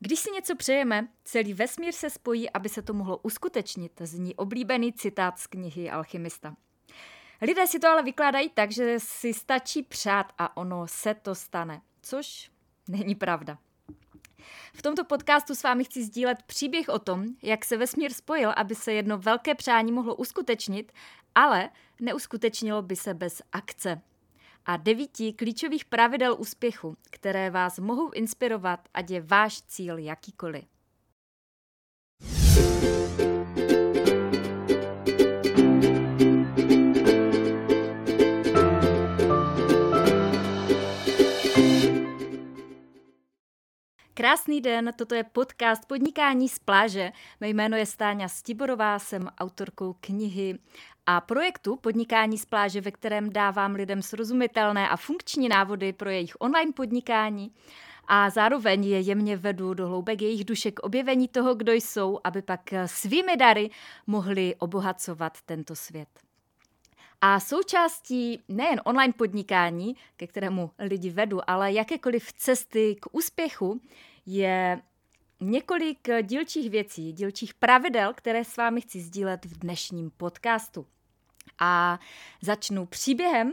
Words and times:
Když 0.00 0.20
si 0.20 0.30
něco 0.30 0.56
přejeme, 0.56 1.08
celý 1.24 1.54
vesmír 1.54 1.92
se 1.92 2.10
spojí, 2.10 2.50
aby 2.50 2.68
se 2.68 2.82
to 2.82 2.94
mohlo 2.94 3.16
uskutečnit, 3.18 3.92
zní 4.00 4.34
oblíbený 4.34 4.92
citát 4.92 5.38
z 5.38 5.46
knihy 5.46 5.90
Alchymista. 5.90 6.56
Lidé 7.42 7.66
si 7.66 7.78
to 7.78 7.88
ale 7.88 8.02
vykládají 8.02 8.48
tak, 8.48 8.70
že 8.72 9.00
si 9.00 9.34
stačí 9.34 9.82
přát 9.82 10.32
a 10.38 10.56
ono 10.56 10.86
se 10.88 11.14
to 11.14 11.34
stane, 11.34 11.82
což 12.02 12.50
není 12.88 13.14
pravda. 13.14 13.58
V 14.74 14.82
tomto 14.82 15.04
podcastu 15.04 15.54
s 15.54 15.62
vámi 15.62 15.84
chci 15.84 16.04
sdílet 16.04 16.42
příběh 16.42 16.88
o 16.88 16.98
tom, 16.98 17.26
jak 17.42 17.64
se 17.64 17.76
vesmír 17.76 18.12
spojil, 18.12 18.52
aby 18.56 18.74
se 18.74 18.92
jedno 18.92 19.18
velké 19.18 19.54
přání 19.54 19.92
mohlo 19.92 20.14
uskutečnit, 20.14 20.92
ale 21.34 21.70
neuskutečnilo 22.00 22.82
by 22.82 22.96
se 22.96 23.14
bez 23.14 23.42
akce. 23.52 24.00
A 24.66 24.76
devíti 24.76 25.32
klíčových 25.32 25.84
pravidel 25.84 26.36
úspěchu, 26.38 26.96
které 27.10 27.50
vás 27.50 27.78
mohou 27.78 28.10
inspirovat, 28.10 28.88
ať 28.94 29.10
je 29.10 29.20
váš 29.20 29.62
cíl 29.62 29.98
jakýkoliv. 29.98 30.64
Krásný 44.16 44.60
den, 44.60 44.92
toto 44.96 45.14
je 45.14 45.24
podcast 45.24 45.86
Podnikání 45.86 46.48
z 46.48 46.58
pláže. 46.58 47.12
Mé 47.40 47.48
jméno 47.48 47.76
je 47.76 47.86
Stáňa 47.86 48.28
Stiborová, 48.28 48.98
jsem 48.98 49.28
autorkou 49.38 49.96
knihy 50.00 50.58
a 51.06 51.20
projektu 51.20 51.76
Podnikání 51.76 52.38
z 52.38 52.44
pláže, 52.44 52.80
ve 52.80 52.90
kterém 52.90 53.30
dávám 53.30 53.74
lidem 53.74 54.02
srozumitelné 54.02 54.88
a 54.88 54.96
funkční 54.96 55.48
návody 55.48 55.92
pro 55.92 56.10
jejich 56.10 56.36
online 56.38 56.72
podnikání 56.72 57.52
a 58.08 58.30
zároveň 58.30 58.84
je 58.84 59.00
jemně 59.00 59.36
vedu 59.36 59.74
do 59.74 59.88
hloubek 59.88 60.22
jejich 60.22 60.44
duše 60.44 60.70
k 60.70 60.80
objevení 60.80 61.28
toho, 61.28 61.54
kdo 61.54 61.72
jsou, 61.72 62.20
aby 62.24 62.42
pak 62.42 62.60
svými 62.86 63.36
dary 63.36 63.70
mohli 64.06 64.54
obohacovat 64.58 65.38
tento 65.46 65.76
svět. 65.76 66.23
A 67.26 67.40
součástí 67.40 68.42
nejen 68.48 68.80
online 68.84 69.12
podnikání, 69.12 69.96
ke 70.16 70.26
kterému 70.26 70.70
lidi 70.78 71.10
vedu, 71.10 71.50
ale 71.50 71.72
jakékoliv 71.72 72.32
cesty 72.32 72.96
k 73.00 73.06
úspěchu, 73.12 73.80
je 74.26 74.82
několik 75.40 76.08
dílčích 76.22 76.70
věcí, 76.70 77.12
dílčích 77.12 77.54
pravidel, 77.54 78.12
které 78.14 78.44
s 78.44 78.56
vámi 78.56 78.80
chci 78.80 79.00
sdílet 79.00 79.44
v 79.44 79.58
dnešním 79.58 80.10
podcastu. 80.10 80.86
A 81.58 81.98
začnu 82.40 82.86
příběhem, 82.86 83.52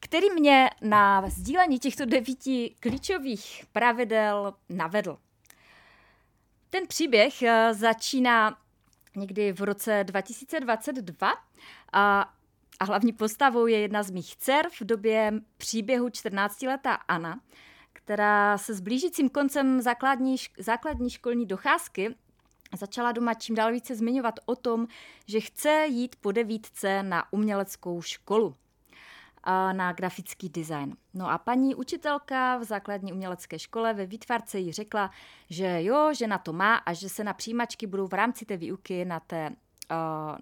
který 0.00 0.30
mě 0.30 0.70
na 0.82 1.28
sdílení 1.28 1.78
těchto 1.78 2.04
devíti 2.04 2.74
klíčových 2.80 3.64
pravidel 3.72 4.54
navedl. 4.68 5.18
Ten 6.70 6.86
příběh 6.86 7.42
eh, 7.42 7.74
začíná 7.74 8.58
někdy 9.16 9.52
v 9.52 9.60
roce 9.60 10.04
2022 10.04 11.32
a 11.92 12.35
a 12.80 12.84
hlavní 12.84 13.12
postavou 13.12 13.66
je 13.66 13.78
jedna 13.78 14.02
z 14.02 14.10
mých 14.10 14.36
dcer 14.36 14.68
v 14.80 14.84
době 14.84 15.32
příběhu 15.56 16.08
14-letá 16.08 16.98
Anna, 17.08 17.40
která 17.92 18.58
se 18.58 18.74
s 18.74 18.80
blížícím 18.80 19.28
koncem 19.28 19.80
základní, 19.80 20.36
základní 20.58 21.10
školní 21.10 21.46
docházky 21.46 22.14
začala 22.76 23.12
doma 23.12 23.34
čím 23.34 23.54
dál 23.54 23.72
více 23.72 23.96
zmiňovat 23.96 24.34
o 24.46 24.56
tom, 24.56 24.86
že 25.26 25.40
chce 25.40 25.86
jít 25.88 26.16
po 26.16 26.32
devítce 26.32 27.02
na 27.02 27.32
uměleckou 27.32 28.02
školu 28.02 28.56
na 29.72 29.92
grafický 29.92 30.48
design. 30.48 30.96
No 31.14 31.30
a 31.30 31.38
paní 31.38 31.74
učitelka 31.74 32.56
v 32.56 32.64
základní 32.64 33.12
umělecké 33.12 33.58
škole 33.58 33.94
ve 33.94 34.06
výtvarce 34.06 34.58
jí 34.58 34.72
řekla, 34.72 35.10
že 35.50 35.82
jo, 35.82 36.14
že 36.14 36.26
na 36.26 36.38
to 36.38 36.52
má 36.52 36.74
a 36.74 36.92
že 36.92 37.08
se 37.08 37.24
na 37.24 37.32
přijímačky 37.32 37.86
budou 37.86 38.06
v 38.06 38.12
rámci 38.12 38.44
té 38.44 38.56
výuky 38.56 39.04
na 39.04 39.20
té 39.20 39.50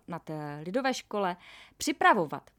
na 0.08 0.18
té 0.18 0.60
lidové 0.64 0.94
škole 0.94 1.36
připravovat. 1.76 2.50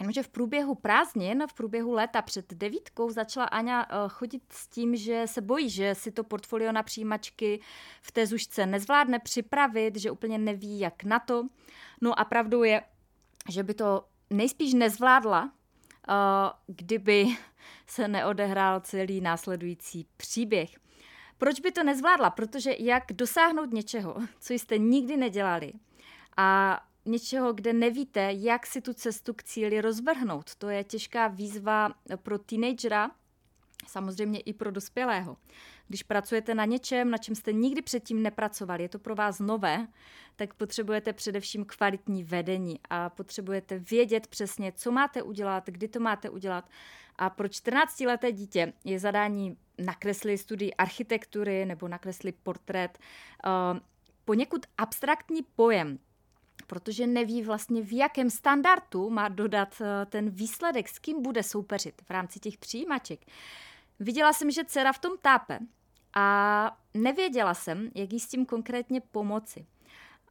Jenomže 0.00 0.22
v 0.22 0.28
průběhu 0.28 0.74
prázdnin, 0.74 1.44
v 1.46 1.54
průběhu 1.54 1.92
léta 1.92 2.22
před 2.22 2.54
devítkou 2.54 3.10
začala 3.10 3.46
Aňa 3.46 3.82
eh, 3.82 3.94
chodit 4.08 4.42
s 4.50 4.68
tím, 4.68 4.96
že 4.96 5.22
se 5.26 5.40
bojí, 5.40 5.70
že 5.70 5.94
si 5.94 6.12
to 6.12 6.24
portfolio 6.24 6.72
na 6.72 6.82
přijímačky 6.82 7.60
v 8.02 8.12
té 8.12 8.26
zušce 8.26 8.66
nezvládne 8.66 9.18
připravit, 9.18 9.96
že 9.96 10.10
úplně 10.10 10.38
neví, 10.38 10.80
jak 10.80 11.04
na 11.04 11.18
to. 11.18 11.46
No 12.00 12.20
a 12.20 12.24
pravdou 12.24 12.62
je, 12.62 12.82
že 13.50 13.62
by 13.62 13.74
to 13.74 14.04
nejspíš 14.30 14.74
nezvládla, 14.74 15.52
eh, 16.08 16.12
kdyby 16.66 17.26
se 17.86 18.08
neodehrál 18.08 18.80
celý 18.80 19.20
následující 19.20 20.06
příběh. 20.16 20.70
Proč 21.38 21.60
by 21.60 21.72
to 21.72 21.84
nezvládla? 21.84 22.30
Protože 22.30 22.74
jak 22.78 23.04
dosáhnout 23.12 23.72
něčeho, 23.72 24.16
co 24.40 24.52
jste 24.52 24.78
nikdy 24.78 25.16
nedělali, 25.16 25.72
a 26.36 26.80
něčeho, 27.06 27.52
kde 27.52 27.72
nevíte, 27.72 28.32
jak 28.32 28.66
si 28.66 28.80
tu 28.80 28.92
cestu 28.92 29.34
k 29.34 29.42
cíli 29.42 29.80
rozvrhnout. 29.80 30.54
To 30.54 30.68
je 30.68 30.84
těžká 30.84 31.28
výzva 31.28 31.94
pro 32.22 32.38
teenagera, 32.38 33.10
samozřejmě 33.86 34.40
i 34.40 34.52
pro 34.52 34.70
dospělého. 34.70 35.36
Když 35.88 36.02
pracujete 36.02 36.54
na 36.54 36.64
něčem, 36.64 37.10
na 37.10 37.18
čem 37.18 37.34
jste 37.34 37.52
nikdy 37.52 37.82
předtím 37.82 38.22
nepracovali, 38.22 38.82
je 38.82 38.88
to 38.88 38.98
pro 38.98 39.14
vás 39.14 39.38
nové, 39.38 39.86
tak 40.36 40.54
potřebujete 40.54 41.12
především 41.12 41.64
kvalitní 41.64 42.24
vedení 42.24 42.80
a 42.90 43.10
potřebujete 43.10 43.78
vědět 43.78 44.26
přesně, 44.26 44.72
co 44.72 44.90
máte 44.90 45.22
udělat, 45.22 45.66
kdy 45.66 45.88
to 45.88 46.00
máte 46.00 46.30
udělat. 46.30 46.68
A 47.16 47.30
pro 47.30 47.48
14-leté 47.48 48.32
dítě 48.32 48.72
je 48.84 48.98
zadání 48.98 49.56
nakreslit 49.78 50.40
studii 50.40 50.74
architektury 50.74 51.66
nebo 51.66 51.88
nakreslit 51.88 52.36
portrét 52.42 52.98
uh, 53.46 53.78
poněkud 54.24 54.66
abstraktní 54.78 55.42
pojem 55.56 55.98
protože 56.66 57.06
neví 57.06 57.42
vlastně 57.42 57.82
v 57.82 57.96
jakém 57.96 58.30
standardu 58.30 59.10
má 59.10 59.28
dodat 59.28 59.80
eh, 59.80 60.06
ten 60.06 60.30
výsledek, 60.30 60.88
s 60.88 60.98
kým 60.98 61.22
bude 61.22 61.42
soupeřit 61.42 62.02
v 62.02 62.10
rámci 62.10 62.40
těch 62.40 62.58
přijímaček. 62.58 63.20
Viděla 64.00 64.32
jsem, 64.32 64.50
že 64.50 64.64
dcera 64.64 64.92
v 64.92 64.98
tom 64.98 65.12
tápe 65.22 65.58
a 66.14 66.78
nevěděla 66.94 67.54
jsem, 67.54 67.90
jak 67.94 68.12
jí 68.12 68.20
s 68.20 68.28
tím 68.28 68.46
konkrétně 68.46 69.00
pomoci. 69.00 69.66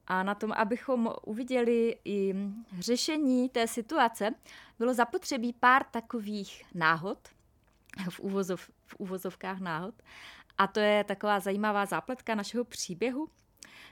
A 0.07 0.23
na 0.23 0.35
tom, 0.35 0.51
abychom 0.51 1.13
uviděli 1.25 1.97
i 2.05 2.35
řešení 2.79 3.49
té 3.49 3.67
situace, 3.67 4.31
bylo 4.79 4.93
zapotřebí 4.93 5.53
pár 5.53 5.83
takových 5.83 6.63
náhod, 6.73 7.17
v, 8.09 8.19
uvozov, 8.19 8.69
v 8.85 8.95
uvozovkách 8.97 9.59
náhod. 9.59 9.95
A 10.57 10.67
to 10.67 10.79
je 10.79 11.03
taková 11.03 11.39
zajímavá 11.39 11.85
zápletka 11.85 12.35
našeho 12.35 12.63
příběhu, 12.63 13.29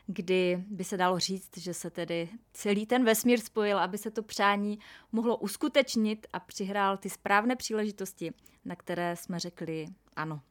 kdy 0.07 0.63
by 0.67 0.83
se 0.83 0.97
dalo 0.97 1.19
říct, 1.19 1.57
že 1.57 1.73
se 1.73 1.89
tedy 1.89 2.29
celý 2.53 2.85
ten 2.85 3.05
vesmír 3.05 3.39
spojil, 3.39 3.79
aby 3.79 3.97
se 3.97 4.11
to 4.11 4.23
přání 4.23 4.79
mohlo 5.11 5.37
uskutečnit 5.37 6.27
a 6.33 6.39
přihrál 6.39 6.97
ty 6.97 7.09
správné 7.09 7.55
příležitosti, 7.55 8.33
na 8.65 8.75
které 8.75 9.15
jsme 9.15 9.39
řekli 9.39 9.85
ano. 10.15 10.41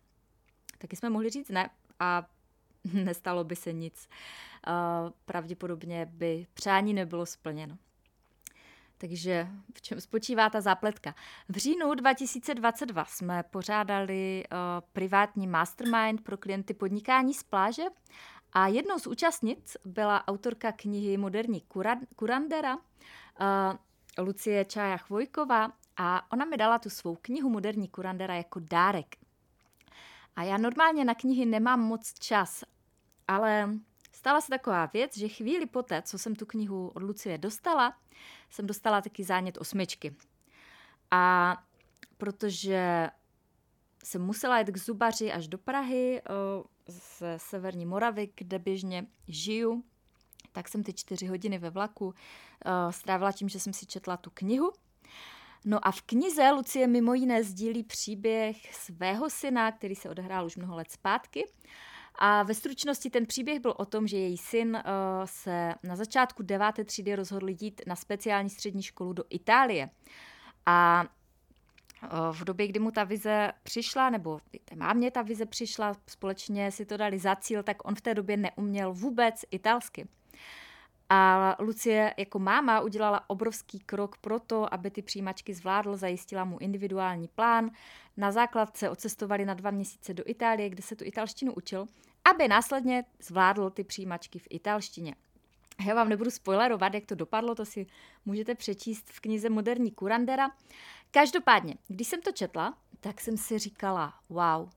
Taky 0.78 0.96
jsme 0.96 1.10
mohli 1.10 1.30
říct 1.30 1.48
ne 1.48 1.70
a 2.00 2.26
nestalo 2.92 3.44
by 3.44 3.56
se 3.56 3.72
nic. 3.72 4.08
Pravděpodobně 5.24 6.06
by 6.06 6.46
přání 6.54 6.94
nebylo 6.94 7.26
splněno. 7.26 7.78
Takže 8.98 9.48
v 9.74 9.82
čem 9.82 10.00
spočívá 10.00 10.50
ta 10.50 10.60
zápletka? 10.60 11.14
V 11.48 11.56
říjnu 11.56 11.94
2022 11.94 13.04
jsme 13.04 13.42
pořádali 13.42 14.44
uh, 14.44 14.58
privátní 14.92 15.46
mastermind 15.46 16.24
pro 16.24 16.36
klienty 16.36 16.74
podnikání 16.74 17.34
z 17.34 17.42
pláže 17.42 17.82
a 18.52 18.66
jednou 18.66 18.98
z 18.98 19.06
účastnic 19.06 19.76
byla 19.84 20.28
autorka 20.28 20.72
knihy 20.72 21.16
Moderní 21.16 21.62
kurandera, 22.16 22.76
uh, 22.76 22.82
Lucie 24.18 24.64
Čája 24.64 24.96
Chvojková, 24.96 25.72
a 25.96 26.32
ona 26.32 26.44
mi 26.44 26.56
dala 26.56 26.78
tu 26.78 26.90
svou 26.90 27.16
knihu 27.22 27.50
Moderní 27.50 27.88
kurandera 27.88 28.34
jako 28.34 28.60
dárek. 28.60 29.16
A 30.36 30.42
já 30.42 30.58
normálně 30.58 31.04
na 31.04 31.14
knihy 31.14 31.46
nemám 31.46 31.80
moc 31.80 32.12
čas, 32.12 32.64
ale 33.28 33.70
stala 34.12 34.40
se 34.40 34.48
taková 34.48 34.86
věc, 34.86 35.16
že 35.16 35.28
chvíli 35.28 35.66
poté, 35.66 36.02
co 36.02 36.18
jsem 36.18 36.36
tu 36.36 36.46
knihu 36.46 36.88
od 36.88 37.02
Lucie 37.02 37.38
dostala, 37.38 37.96
jsem 38.50 38.66
dostala 38.66 39.00
taky 39.00 39.24
zánět 39.24 39.58
osmičky. 39.58 40.16
A 41.10 41.56
protože 42.18 43.10
jsem 44.04 44.22
musela 44.22 44.58
jít 44.58 44.70
k 44.70 44.76
zubaři 44.76 45.32
až 45.32 45.48
do 45.48 45.58
Prahy, 45.58 46.22
ze 46.92 47.38
Severní 47.38 47.86
Moravy, 47.86 48.28
kde 48.34 48.58
běžně 48.58 49.06
žiju, 49.28 49.84
tak 50.52 50.68
jsem 50.68 50.82
ty 50.82 50.92
čtyři 50.92 51.26
hodiny 51.26 51.58
ve 51.58 51.70
vlaku 51.70 52.06
uh, 52.06 52.12
strávila 52.90 53.32
tím, 53.32 53.48
že 53.48 53.60
jsem 53.60 53.72
si 53.72 53.86
četla 53.86 54.16
tu 54.16 54.30
knihu. 54.34 54.72
No 55.64 55.86
a 55.86 55.92
v 55.92 56.02
knize 56.02 56.50
Lucie 56.50 56.86
mimo 56.86 57.14
jiné 57.14 57.44
sdílí 57.44 57.82
příběh 57.84 58.74
svého 58.74 59.30
syna, 59.30 59.72
který 59.72 59.94
se 59.94 60.10
odehrál 60.10 60.46
už 60.46 60.56
mnoho 60.56 60.76
let 60.76 60.90
zpátky. 60.90 61.44
A 62.14 62.42
ve 62.42 62.54
stručnosti 62.54 63.10
ten 63.10 63.26
příběh 63.26 63.60
byl 63.60 63.74
o 63.76 63.84
tom, 63.84 64.06
že 64.06 64.16
její 64.16 64.36
syn 64.36 64.74
uh, 64.76 64.82
se 65.24 65.74
na 65.82 65.96
začátku 65.96 66.42
deváté 66.42 66.84
třídy 66.84 67.14
rozhodl 67.14 67.48
jít 67.48 67.80
na 67.86 67.96
speciální 67.96 68.50
střední 68.50 68.82
školu 68.82 69.12
do 69.12 69.24
Itálie. 69.30 69.90
A 70.66 71.04
v 72.32 72.44
době, 72.44 72.66
kdy 72.66 72.80
mu 72.80 72.90
ta 72.90 73.04
vize 73.04 73.52
přišla, 73.62 74.10
nebo 74.10 74.40
té 74.64 74.76
mámě 74.76 75.10
ta 75.10 75.22
vize 75.22 75.46
přišla, 75.46 75.96
společně 76.06 76.70
si 76.70 76.86
to 76.86 76.96
dali 76.96 77.18
za 77.18 77.36
cíl, 77.36 77.62
tak 77.62 77.88
on 77.88 77.94
v 77.94 78.00
té 78.00 78.14
době 78.14 78.36
neuměl 78.36 78.92
vůbec 78.92 79.44
italsky. 79.50 80.08
A 81.08 81.56
Lucie 81.58 82.14
jako 82.16 82.38
máma 82.38 82.80
udělala 82.80 83.30
obrovský 83.30 83.80
krok 83.80 84.16
pro 84.18 84.40
to, 84.40 84.74
aby 84.74 84.90
ty 84.90 85.02
přijímačky 85.02 85.54
zvládl, 85.54 85.96
zajistila 85.96 86.44
mu 86.44 86.58
individuální 86.58 87.28
plán. 87.28 87.70
Na 88.16 88.32
základce 88.32 88.90
odcestovali 88.90 89.44
na 89.44 89.54
dva 89.54 89.70
měsíce 89.70 90.14
do 90.14 90.22
Itálie, 90.26 90.68
kde 90.68 90.82
se 90.82 90.96
tu 90.96 91.04
italštinu 91.04 91.52
učil, 91.52 91.86
aby 92.34 92.48
následně 92.48 93.04
zvládl 93.20 93.70
ty 93.70 93.84
přijímačky 93.84 94.38
v 94.38 94.46
italštině. 94.50 95.14
Já 95.86 95.94
vám 95.94 96.08
nebudu 96.08 96.30
spoilerovat, 96.30 96.94
jak 96.94 97.06
to 97.06 97.14
dopadlo, 97.14 97.54
to 97.54 97.64
si 97.64 97.86
můžete 98.24 98.54
přečíst 98.54 99.10
v 99.10 99.20
knize 99.20 99.50
Moderní 99.50 99.90
kurandera. 99.90 100.50
Každopádně, 101.10 101.74
když 101.88 102.08
jsem 102.08 102.20
to 102.20 102.32
četla, 102.32 102.78
tak 103.00 103.20
jsem 103.20 103.36
si 103.36 103.58
říkala, 103.58 104.14
wow, 104.28 104.70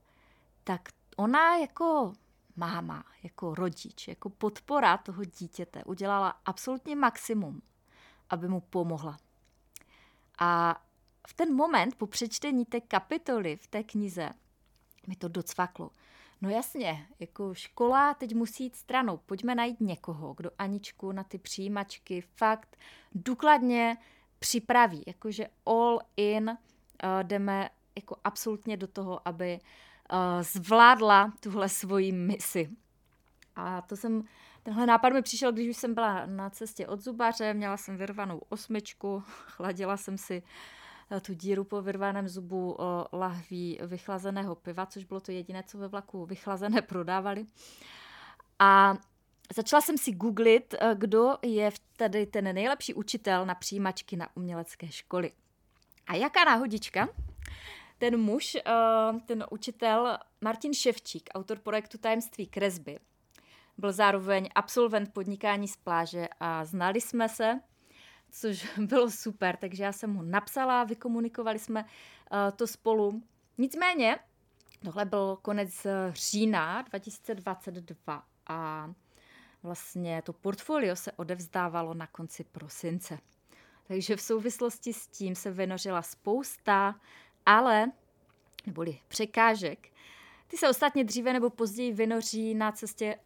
tak 0.64 0.88
ona 1.16 1.56
jako 1.56 2.12
máma, 2.56 3.04
jako 3.22 3.54
rodič, 3.54 4.08
jako 4.08 4.30
podpora 4.30 4.96
toho 4.96 5.24
dítěte 5.24 5.84
udělala 5.84 6.34
absolutně 6.44 6.96
maximum, 6.96 7.62
aby 8.30 8.48
mu 8.48 8.60
pomohla. 8.60 9.16
A 10.38 10.80
v 11.28 11.34
ten 11.34 11.54
moment 11.54 11.94
po 11.94 12.06
přečtení 12.06 12.64
té 12.64 12.80
kapitoly 12.80 13.56
v 13.56 13.66
té 13.66 13.82
knize 13.82 14.30
mi 15.06 15.16
to 15.16 15.28
docvaklo. 15.28 15.90
No 16.42 16.50
jasně, 16.50 17.06
jako 17.20 17.54
škola 17.54 18.14
teď 18.14 18.34
musí 18.34 18.64
jít 18.64 18.76
stranou. 18.76 19.16
Pojďme 19.16 19.54
najít 19.54 19.80
někoho, 19.80 20.34
kdo 20.34 20.50
Aničku 20.58 21.12
na 21.12 21.24
ty 21.24 21.38
přijímačky 21.38 22.20
fakt 22.20 22.76
důkladně 23.14 23.96
připraví. 24.38 25.02
Jakože 25.06 25.46
all 25.66 26.00
in 26.16 26.48
uh, 26.48 26.56
jdeme 27.22 27.70
jako 27.96 28.16
absolutně 28.24 28.76
do 28.76 28.86
toho, 28.86 29.28
aby 29.28 29.58
uh, 30.12 30.18
zvládla 30.42 31.32
tuhle 31.40 31.68
svoji 31.68 32.12
misi. 32.12 32.70
A 33.56 33.82
to 33.82 33.96
jsem, 33.96 34.24
tenhle 34.62 34.86
nápad 34.86 35.12
mi 35.12 35.22
přišel, 35.22 35.52
když 35.52 35.68
už 35.68 35.76
jsem 35.76 35.94
byla 35.94 36.26
na 36.26 36.50
cestě 36.50 36.86
od 36.86 37.00
zubaře, 37.00 37.54
měla 37.54 37.76
jsem 37.76 37.96
vyrvanou 37.96 38.42
osmičku, 38.48 39.22
chladila 39.26 39.96
jsem 39.96 40.18
si 40.18 40.42
uh, 40.42 40.48
tu 41.20 41.34
díru 41.34 41.64
po 41.64 41.82
vyrvaném 41.82 42.28
zubu 42.28 42.76
eh, 42.80 42.84
lahví 43.12 43.78
vychlazeného 43.86 44.54
piva, 44.54 44.86
což 44.86 45.04
bylo 45.04 45.20
to 45.20 45.32
jediné, 45.32 45.62
co 45.62 45.78
ve 45.78 45.88
vlaku 45.88 46.26
vychlazené 46.26 46.82
prodávali. 46.88 47.46
A 48.58 48.94
začala 49.56 49.80
jsem 49.80 49.98
si 49.98 50.12
googlit, 50.12 50.74
eh, 50.74 50.94
kdo 50.98 51.36
je 51.42 51.70
tady 51.96 52.26
ten 52.26 52.54
nejlepší 52.54 52.94
učitel 52.94 53.46
na 53.46 53.54
přijímačky 53.54 54.16
na 54.16 54.28
umělecké 54.36 54.88
školy. 54.88 55.32
A 56.06 56.14
jaká 56.14 56.44
náhodička? 56.44 57.08
Ten 57.98 58.20
muž, 58.20 58.56
ten 59.26 59.44
učitel 59.50 60.18
Martin 60.40 60.74
Ševčík, 60.74 61.30
autor 61.34 61.58
projektu 61.58 61.98
Tajemství 61.98 62.46
kresby, 62.46 62.98
byl 63.78 63.92
zároveň 63.92 64.48
absolvent 64.54 65.12
podnikání 65.12 65.68
z 65.68 65.76
pláže 65.76 66.28
a 66.40 66.64
znali 66.64 67.00
jsme 67.00 67.28
se 67.28 67.60
což 68.40 68.78
bylo 68.78 69.10
super, 69.10 69.56
takže 69.56 69.84
já 69.84 69.92
jsem 69.92 70.10
mu 70.10 70.22
napsala, 70.22 70.84
vykomunikovali 70.84 71.58
jsme 71.58 71.82
uh, 71.82 72.38
to 72.56 72.66
spolu. 72.66 73.22
Nicméně, 73.58 74.18
tohle 74.84 75.04
byl 75.04 75.38
konec 75.42 75.86
eh, 75.86 76.12
října 76.12 76.82
2022 76.82 78.24
a 78.46 78.90
vlastně 79.62 80.22
to 80.22 80.32
portfolio 80.32 80.96
se 80.96 81.12
odevzdávalo 81.12 81.94
na 81.94 82.06
konci 82.06 82.44
prosince. 82.44 83.18
Takže 83.88 84.16
v 84.16 84.20
souvislosti 84.20 84.92
s 84.92 85.06
tím 85.06 85.34
se 85.34 85.50
vynořila 85.50 86.02
spousta, 86.02 87.00
ale, 87.46 87.92
neboli 88.66 88.98
překážek, 89.08 89.88
ty 90.46 90.56
se 90.56 90.68
ostatně 90.68 91.04
dříve 91.04 91.32
nebo 91.32 91.50
později 91.50 91.92
vynoří 91.92 92.54
na 92.54 92.72
cestě 92.72 93.16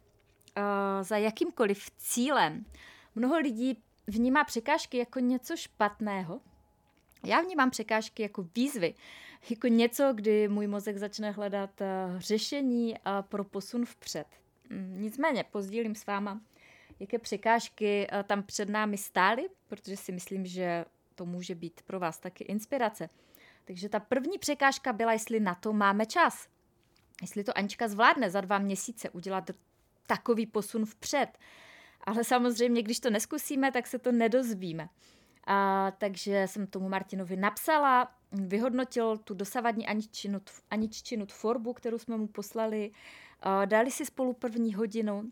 uh, 0.57 0.63
za 1.03 1.17
jakýmkoliv 1.17 1.89
cílem. 1.97 2.65
Mnoho 3.15 3.37
lidí 3.37 3.83
vnímá 4.11 4.43
překážky 4.43 4.97
jako 4.97 5.19
něco 5.19 5.57
špatného. 5.57 6.41
Já 7.23 7.41
vnímám 7.41 7.69
překážky 7.69 8.23
jako 8.23 8.47
výzvy, 8.55 8.93
jako 9.49 9.67
něco, 9.67 10.13
kdy 10.13 10.47
můj 10.47 10.67
mozek 10.67 10.97
začne 10.97 11.31
hledat 11.31 11.81
uh, 11.81 12.19
řešení 12.19 12.93
uh, 12.93 13.21
pro 13.21 13.43
posun 13.43 13.85
vpřed. 13.85 14.27
Mm, 14.69 15.01
nicméně 15.01 15.43
pozdílím 15.43 15.95
s 15.95 16.05
váma, 16.05 16.41
jaké 16.99 17.19
překážky 17.19 18.07
uh, 18.13 18.23
tam 18.23 18.43
před 18.43 18.69
námi 18.69 18.97
stály, 18.97 19.49
protože 19.67 19.97
si 19.97 20.11
myslím, 20.11 20.45
že 20.45 20.85
to 21.15 21.25
může 21.25 21.55
být 21.55 21.81
pro 21.81 21.99
vás 21.99 22.19
taky 22.19 22.43
inspirace. 22.43 23.09
Takže 23.65 23.89
ta 23.89 23.99
první 23.99 24.37
překážka 24.37 24.93
byla, 24.93 25.13
jestli 25.13 25.39
na 25.39 25.55
to 25.55 25.73
máme 25.73 26.05
čas. 26.05 26.47
Jestli 27.21 27.43
to 27.43 27.57
Anička 27.57 27.87
zvládne 27.87 28.29
za 28.29 28.41
dva 28.41 28.59
měsíce 28.59 29.09
udělat 29.09 29.51
takový 30.07 30.45
posun 30.45 30.85
vpřed. 30.85 31.37
Ale 32.03 32.23
samozřejmě, 32.23 32.83
když 32.83 32.99
to 32.99 33.09
neskusíme, 33.09 33.71
tak 33.71 33.87
se 33.87 33.99
to 33.99 34.11
nedozvíme. 34.11 34.89
A, 35.47 35.91
takže 35.97 36.47
jsem 36.47 36.67
tomu 36.67 36.89
Martinovi 36.89 37.35
napsala, 37.35 38.11
vyhodnotil 38.31 39.17
tu 39.17 39.33
dosavadní 39.33 39.87
aniččinu, 39.87 40.41
aniččinu 40.71 41.25
tvorbu, 41.25 41.73
kterou 41.73 41.97
jsme 41.97 42.17
mu 42.17 42.27
poslali, 42.27 42.91
a, 43.39 43.65
dali 43.65 43.91
si 43.91 44.05
spolu 44.05 44.33
první 44.33 44.73
hodinu 44.73 45.31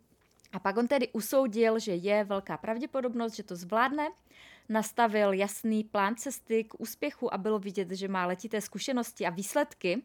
a 0.52 0.60
pak 0.60 0.78
on 0.78 0.88
tedy 0.88 1.08
usoudil, 1.08 1.80
že 1.80 1.96
je 1.96 2.24
velká 2.24 2.58
pravděpodobnost, 2.58 3.34
že 3.34 3.44
to 3.44 3.56
zvládne, 3.56 4.10
nastavil 4.70 5.34
jasný 5.34 5.84
plán 5.84 6.16
cesty 6.16 6.64
k 6.64 6.80
úspěchu 6.80 7.34
a 7.34 7.38
bylo 7.38 7.60
vidět, 7.60 7.92
že 7.92 8.08
má 8.08 8.26
letité 8.26 8.62
zkušenosti 8.62 9.26
a 9.26 9.30
výsledky 9.30 10.04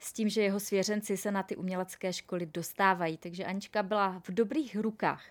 s 0.00 0.12
tím, 0.12 0.28
že 0.28 0.42
jeho 0.42 0.60
svěřenci 0.60 1.16
se 1.16 1.30
na 1.30 1.42
ty 1.42 1.56
umělecké 1.56 2.12
školy 2.12 2.46
dostávají. 2.46 3.16
Takže 3.16 3.44
Anička 3.44 3.82
byla 3.82 4.20
v 4.24 4.30
dobrých 4.30 4.76
rukách. 4.76 5.24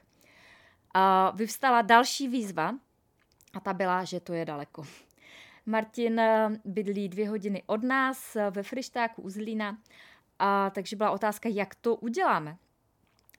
Vyvstala 1.33 1.81
další 1.81 2.27
výzva 2.27 2.75
a 3.53 3.59
ta 3.59 3.73
byla, 3.73 4.03
že 4.03 4.19
to 4.19 4.33
je 4.33 4.45
daleko. 4.45 4.83
Martin 5.65 6.19
eh, 6.19 6.49
bydlí 6.65 7.09
dvě 7.09 7.29
hodiny 7.29 7.63
od 7.65 7.83
nás 7.83 8.35
eh, 8.35 8.49
ve 8.49 8.63
Frištáku 8.63 9.21
u 9.21 9.29
Zlína, 9.29 9.77
a 10.39 10.69
takže 10.69 10.95
byla 10.95 11.11
otázka, 11.11 11.49
jak 11.49 11.75
to 11.75 11.95
uděláme. 11.95 12.57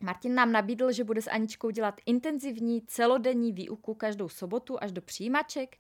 Martin 0.01 0.35
nám 0.35 0.53
nabídl, 0.53 0.93
že 0.93 1.05
bude 1.05 1.23
s 1.23 1.31
Aničkou 1.31 1.71
dělat 1.71 2.01
intenzivní 2.06 2.83
celodenní 2.83 3.53
výuku 3.53 3.95
každou 3.95 4.29
sobotu 4.29 4.83
až 4.83 4.93
do 4.93 5.03
přijímaček, 5.03 5.77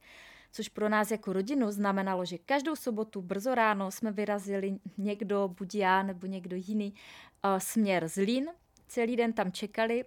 což 0.52 0.68
pro 0.68 0.88
nás 0.88 1.10
jako 1.10 1.32
rodinu 1.32 1.70
znamenalo, 1.70 2.24
že 2.24 2.38
každou 2.38 2.76
sobotu 2.76 3.22
brzo 3.22 3.54
ráno 3.54 3.90
jsme 3.90 4.12
vyrazili 4.12 4.78
někdo, 4.98 5.48
buď 5.58 5.74
já 5.74 6.02
nebo 6.02 6.26
někdo 6.26 6.56
jiný, 6.56 6.94
eh, 7.44 7.60
směr 7.60 8.08
Zlín. 8.08 8.46
Celý 8.88 9.16
den 9.16 9.32
tam 9.32 9.52
čekali, 9.52 10.04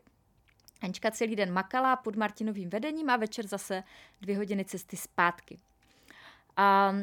Anička 0.81 1.11
celý 1.11 1.35
den 1.35 1.53
makala 1.53 1.95
pod 1.95 2.15
Martinovým 2.15 2.69
vedením 2.69 3.09
a 3.09 3.17
večer 3.17 3.47
zase 3.47 3.83
dvě 4.21 4.37
hodiny 4.37 4.65
cesty 4.65 4.97
zpátky. 4.97 5.59
A 6.57 6.95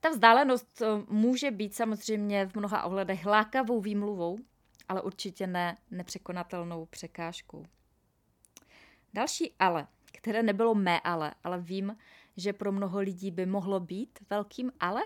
ta 0.00 0.08
vzdálenost 0.08 0.82
eh, 0.82 0.86
může 1.08 1.50
být 1.50 1.74
samozřejmě 1.74 2.46
v 2.46 2.54
mnoha 2.54 2.84
ohledech 2.84 3.26
lákavou 3.26 3.80
výmluvou, 3.80 4.38
ale 4.88 5.02
určitě 5.02 5.46
ne 5.46 5.76
nepřekonatelnou 5.90 6.86
překážkou. 6.86 7.66
Další 9.14 9.52
ale, 9.58 9.86
které 10.12 10.42
nebylo 10.42 10.74
mé 10.74 11.00
ale, 11.00 11.34
ale 11.44 11.60
vím, 11.60 11.96
že 12.36 12.52
pro 12.52 12.72
mnoho 12.72 13.00
lidí 13.00 13.30
by 13.30 13.46
mohlo 13.46 13.80
být 13.80 14.18
velkým 14.30 14.72
ale, 14.80 15.02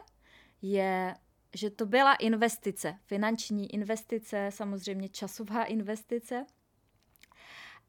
je, 0.62 1.14
že 1.54 1.70
to 1.70 1.86
byla 1.86 2.14
investice, 2.14 2.98
finanční 3.06 3.74
investice, 3.74 4.48
samozřejmě 4.52 5.08
časová 5.08 5.64
investice– 5.64 6.46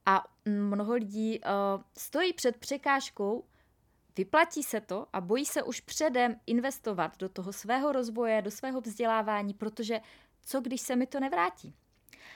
a 0.06 0.24
mnoho 0.46 0.94
lidí 0.94 1.40
uh, 1.40 1.82
stojí 1.98 2.34
před 2.34 2.58
překážkou, 2.58 3.44
vyplatí 4.18 4.64
se 4.64 4.82
to 4.82 5.08
a 5.14 5.22
bojí 5.22 5.46
se 5.46 5.64
už 5.64 5.80
předem 5.80 6.36
investovat 6.48 7.18
do 7.18 7.30
toho 7.30 7.54
svého 7.54 7.92
rozvoje, 7.92 8.42
do 8.42 8.52
svého 8.52 8.82
vzdělávání, 8.82 9.54
protože 9.54 10.02
co 10.46 10.62
když 10.62 10.82
se 10.82 10.96
mi 10.96 11.08
to 11.08 11.20
nevrátí? 11.20 11.74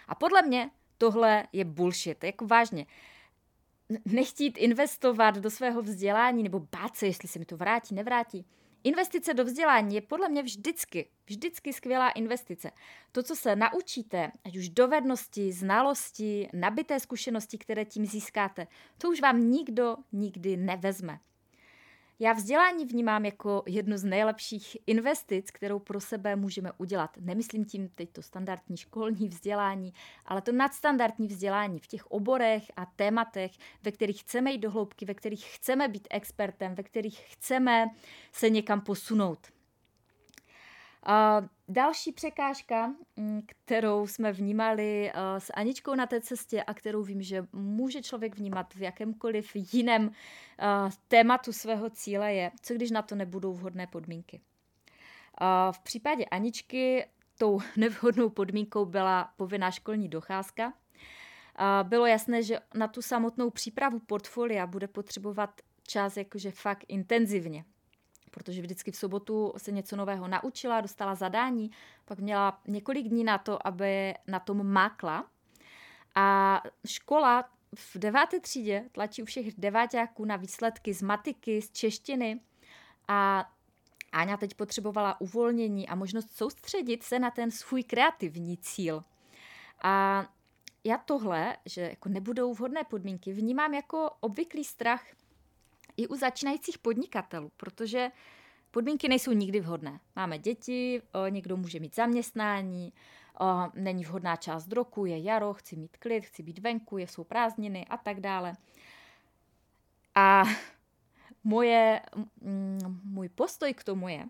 A 0.08 0.16
podle 0.16 0.42
mě 0.42 0.70
tohle 0.98 1.48
je 1.54 1.66
bullshit, 1.66 2.24
jako 2.24 2.48
vážně. 2.48 2.86
Nechtít 4.06 4.58
investovat 4.58 5.38
do 5.38 5.50
svého 5.50 5.82
vzdělání 5.82 6.44
nebo 6.44 6.60
bát 6.60 6.96
se, 6.96 7.06
jestli 7.06 7.28
se 7.28 7.40
mi 7.40 7.46
to 7.46 7.58
vrátí, 7.58 7.96
nevrátí. 7.96 8.46
Investice 8.88 9.34
do 9.34 9.46
vzdělání 9.46 9.96
je 9.96 10.02
podle 10.02 10.30
mě 10.30 10.44
vždycky, 10.44 11.10
vždycky 11.26 11.74
skvělá 11.74 12.10
investice. 12.10 12.72
To, 13.12 13.24
co 13.24 13.36
se 13.36 13.56
naučíte, 13.56 14.32
ať 14.46 14.58
už 14.58 14.70
dovednosti, 14.70 15.52
znalosti, 15.52 16.50
nabité 16.54 17.00
zkušenosti, 17.00 17.58
které 17.58 17.86
tím 17.86 18.06
získáte, 18.06 18.68
to 18.98 19.10
už 19.10 19.22
vám 19.22 19.50
nikdo 19.52 19.96
nikdy 20.12 20.58
nevezme. 20.58 21.20
Já 22.20 22.34
vzdělání 22.34 22.86
vnímám 22.86 23.26
jako 23.26 23.64
jednu 23.66 23.98
z 23.98 24.04
nejlepších 24.04 24.78
investic, 24.88 25.52
kterou 25.52 25.80
pro 25.80 26.00
sebe 26.00 26.36
můžeme 26.36 26.72
udělat. 26.78 27.18
Nemyslím 27.20 27.66
tím 27.66 27.90
teď 27.90 28.12
to 28.12 28.22
standardní 28.22 28.78
školní 28.78 29.28
vzdělání, 29.28 29.94
ale 30.26 30.42
to 30.42 30.52
nadstandardní 30.52 31.28
vzdělání 31.28 31.80
v 31.80 31.88
těch 31.88 32.06
oborech 32.06 32.72
a 32.76 32.86
tématech, 32.86 33.52
ve 33.84 33.92
kterých 33.92 34.22
chceme 34.22 34.52
jít 34.52 34.58
do 34.58 34.72
hloubky, 34.72 35.06
ve 35.06 35.14
kterých 35.14 35.46
chceme 35.46 35.88
být 35.88 36.08
expertem, 36.10 36.76
ve 36.76 36.84
kterých 36.84 37.20
chceme 37.20 37.86
se 38.32 38.50
někam 38.50 38.82
posunout. 38.82 39.57
A 41.10 41.42
další 41.68 42.12
překážka, 42.12 42.94
mm, 43.16 43.42
kterou 43.46 44.08
jsme 44.08 44.32
vnímali 44.32 45.12
eh, 45.12 45.40
s 45.40 45.54
Aničkou 45.54 45.96
na 45.96 46.06
té 46.06 46.22
cestě 46.22 46.64
a 46.64 46.74
kterou 46.74 47.04
vím, 47.04 47.22
že 47.22 47.48
může 47.54 48.02
člověk 48.02 48.36
vnímat 48.36 48.74
v 48.74 48.82
jakémkoliv 48.82 49.52
jiném 49.74 50.12
eh, 50.60 50.66
tématu 51.08 51.54
svého 51.54 51.90
cíle, 51.90 52.34
je, 52.34 52.52
co 52.62 52.74
když 52.74 52.92
na 52.92 53.02
to 53.02 53.16
nebudou 53.16 53.54
vhodné 53.54 53.88
podmínky. 53.88 54.42
V 55.72 55.80
případě 55.80 56.26
Aničky 56.26 57.06
tou 57.38 57.60
nevhodnou 57.78 58.30
podmínkou 58.30 58.86
byla 58.86 59.34
povinná 59.38 59.72
školní 59.72 60.10
docházka. 60.10 60.74
Bylo 61.84 62.06
jasné, 62.06 62.44
že 62.44 62.60
na 62.74 62.88
tu 62.88 63.02
samotnou 63.02 63.50
přípravu 63.50 64.00
portfolia 64.00 64.68
bude 64.68 64.88
potřebovat 64.88 65.62
čas 65.88 66.18
jakože 66.18 66.52
fakt 66.52 66.86
intenzivně 66.88 67.66
protože 68.38 68.62
vždycky 68.62 68.92
v 68.92 68.98
sobotu 68.98 69.54
se 69.58 69.72
něco 69.72 69.96
nového 69.96 70.28
naučila, 70.28 70.82
dostala 70.82 71.16
zadání, 71.16 71.72
pak 72.06 72.20
měla 72.20 72.62
několik 72.68 73.08
dní 73.08 73.24
na 73.24 73.38
to, 73.38 73.68
aby 73.68 74.14
na 74.28 74.40
tom 74.40 74.68
mákla. 74.68 75.26
A 76.16 76.62
škola 76.86 77.50
v 77.76 77.98
deváté 77.98 78.40
třídě 78.40 78.90
tlačí 78.92 79.24
u 79.24 79.26
všech 79.26 79.60
deváťáků 79.60 80.26
na 80.26 80.36
výsledky 80.36 80.94
z 80.94 81.02
matiky, 81.02 81.62
z 81.62 81.72
češtiny 81.72 82.40
a 83.08 83.50
Áňa 84.12 84.38
teď 84.38 84.54
potřebovala 84.54 85.22
uvolnění 85.22 85.90
a 85.90 85.96
možnost 85.96 86.38
soustředit 86.38 87.04
se 87.04 87.20
na 87.20 87.32
ten 87.32 87.52
svůj 87.52 87.84
kreativní 87.84 88.58
cíl. 88.58 89.04
A 89.84 90.26
já 90.84 90.98
tohle, 90.98 91.58
že 91.66 91.82
jako 91.82 92.10
nebudou 92.10 92.54
vhodné 92.54 92.84
podmínky, 92.84 93.34
vnímám 93.34 93.74
jako 93.74 94.10
obvyklý 94.20 94.64
strach 94.64 95.04
i 95.98 96.08
u 96.08 96.16
začínajících 96.16 96.78
podnikatelů, 96.78 97.52
protože 97.58 98.12
podmínky 98.72 99.08
nejsou 99.08 99.32
nikdy 99.32 99.60
vhodné. 99.60 100.00
Máme 100.16 100.40
děti, 100.40 101.02
někdo 101.30 101.58
může 101.58 101.80
mít 101.80 101.96
zaměstnání, 101.96 102.94
není 103.74 104.06
vhodná 104.06 104.36
část 104.36 104.72
roku, 104.72 105.06
je 105.06 105.20
jaro, 105.20 105.54
chci 105.54 105.76
mít 105.76 105.98
klid, 105.98 106.26
chci 106.26 106.44
být 106.44 106.60
venku, 106.60 106.98
jsou 106.98 107.24
prázdniny 107.24 107.86
a 107.90 107.98
tak 107.98 108.20
dále. 108.20 108.54
A 110.16 110.44
moje, 111.44 112.02
můj 113.04 113.30
postoj 113.30 113.74
k 113.74 113.84
tomu 113.84 114.08
je, 114.10 114.26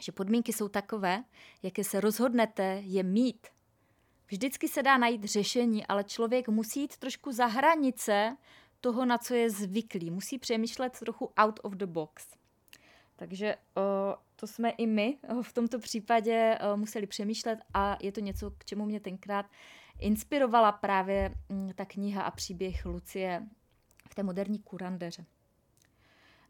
že 0.00 0.12
podmínky 0.12 0.52
jsou 0.52 0.68
takové, 0.68 1.24
jaké 1.62 1.84
se 1.84 2.00
rozhodnete 2.00 2.80
je 2.84 3.02
mít. 3.02 3.46
Vždycky 4.28 4.68
se 4.68 4.82
dá 4.82 4.98
najít 4.98 5.24
řešení, 5.24 5.86
ale 5.86 6.04
člověk 6.04 6.48
musí 6.48 6.80
jít 6.80 6.96
trošku 6.96 7.32
za 7.32 7.46
hranice 7.46 8.36
toho, 8.82 9.04
na 9.04 9.18
co 9.18 9.34
je 9.34 9.50
zvyklý. 9.50 10.10
Musí 10.10 10.38
přemýšlet 10.38 10.98
trochu 10.98 11.32
out 11.40 11.60
of 11.62 11.72
the 11.72 11.86
box. 11.86 12.26
Takže 13.16 13.56
o, 13.76 14.16
to 14.36 14.46
jsme 14.46 14.70
i 14.70 14.86
my 14.86 15.18
v 15.42 15.52
tomto 15.52 15.78
případě 15.78 16.58
o, 16.58 16.76
museli 16.76 17.06
přemýšlet 17.06 17.58
a 17.74 17.96
je 18.00 18.12
to 18.12 18.20
něco, 18.20 18.50
k 18.50 18.64
čemu 18.64 18.84
mě 18.84 19.00
tenkrát 19.00 19.46
inspirovala 19.98 20.72
právě 20.72 21.34
mm, 21.48 21.72
ta 21.74 21.84
kniha 21.84 22.22
a 22.22 22.30
příběh 22.30 22.86
Lucie 22.86 23.46
v 24.10 24.14
té 24.14 24.22
moderní 24.22 24.58
kurandeře. 24.58 25.24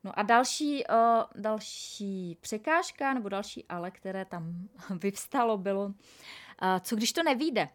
No 0.05 0.19
a 0.19 0.23
další, 0.23 0.85
další 1.35 2.37
překážka 2.41 3.15
nebo 3.15 3.29
další 3.29 3.65
ale, 3.69 3.91
které 3.91 4.25
tam 4.25 4.69
vyvstalo, 5.03 5.59
bylo, 5.59 5.95
co 6.81 6.97
když 6.97 7.13
to 7.13 7.23
nevíde? 7.23 7.69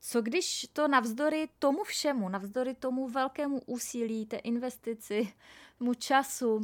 Co 0.00 0.22
když 0.22 0.66
to 0.72 0.88
navzdory 0.88 1.48
tomu 1.58 1.84
všemu, 1.84 2.28
navzdory 2.28 2.74
tomu 2.74 3.08
velkému 3.08 3.60
úsilí, 3.66 4.26
té 4.26 4.36
investici, 4.36 5.32
mu 5.80 5.94
času, 5.94 6.60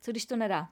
co 0.00 0.10
když 0.10 0.26
to 0.26 0.36
nedá? 0.36 0.68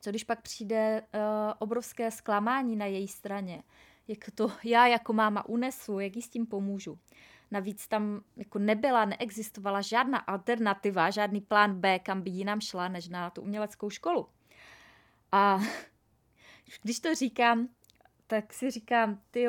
Co 0.00 0.10
když 0.10 0.24
pak 0.24 0.42
přijde 0.42 1.02
uh, 1.02 1.20
obrovské 1.58 2.10
zklamání 2.10 2.76
na 2.76 2.86
její 2.86 3.08
straně? 3.08 3.62
Jak 4.08 4.18
to 4.34 4.52
já 4.64 4.86
jako 4.86 5.12
máma 5.12 5.48
unesu, 5.48 5.98
jak 5.98 6.16
jí 6.16 6.22
s 6.22 6.28
tím 6.28 6.46
pomůžu? 6.46 6.98
Navíc 7.50 7.88
tam 7.88 8.20
jako 8.36 8.58
nebyla, 8.58 9.04
neexistovala 9.04 9.80
žádná 9.80 10.18
alternativa, 10.18 11.10
žádný 11.10 11.40
plán 11.40 11.80
B, 11.80 11.98
kam 11.98 12.22
by 12.22 12.30
jinam 12.30 12.60
šla, 12.60 12.88
než 12.88 13.08
na 13.08 13.30
tu 13.30 13.42
uměleckou 13.42 13.90
školu. 13.90 14.28
A 15.32 15.60
když 16.82 17.00
to 17.00 17.14
říkám, 17.14 17.68
tak 18.26 18.52
si 18.52 18.70
říkám, 18.70 19.20
ty 19.30 19.48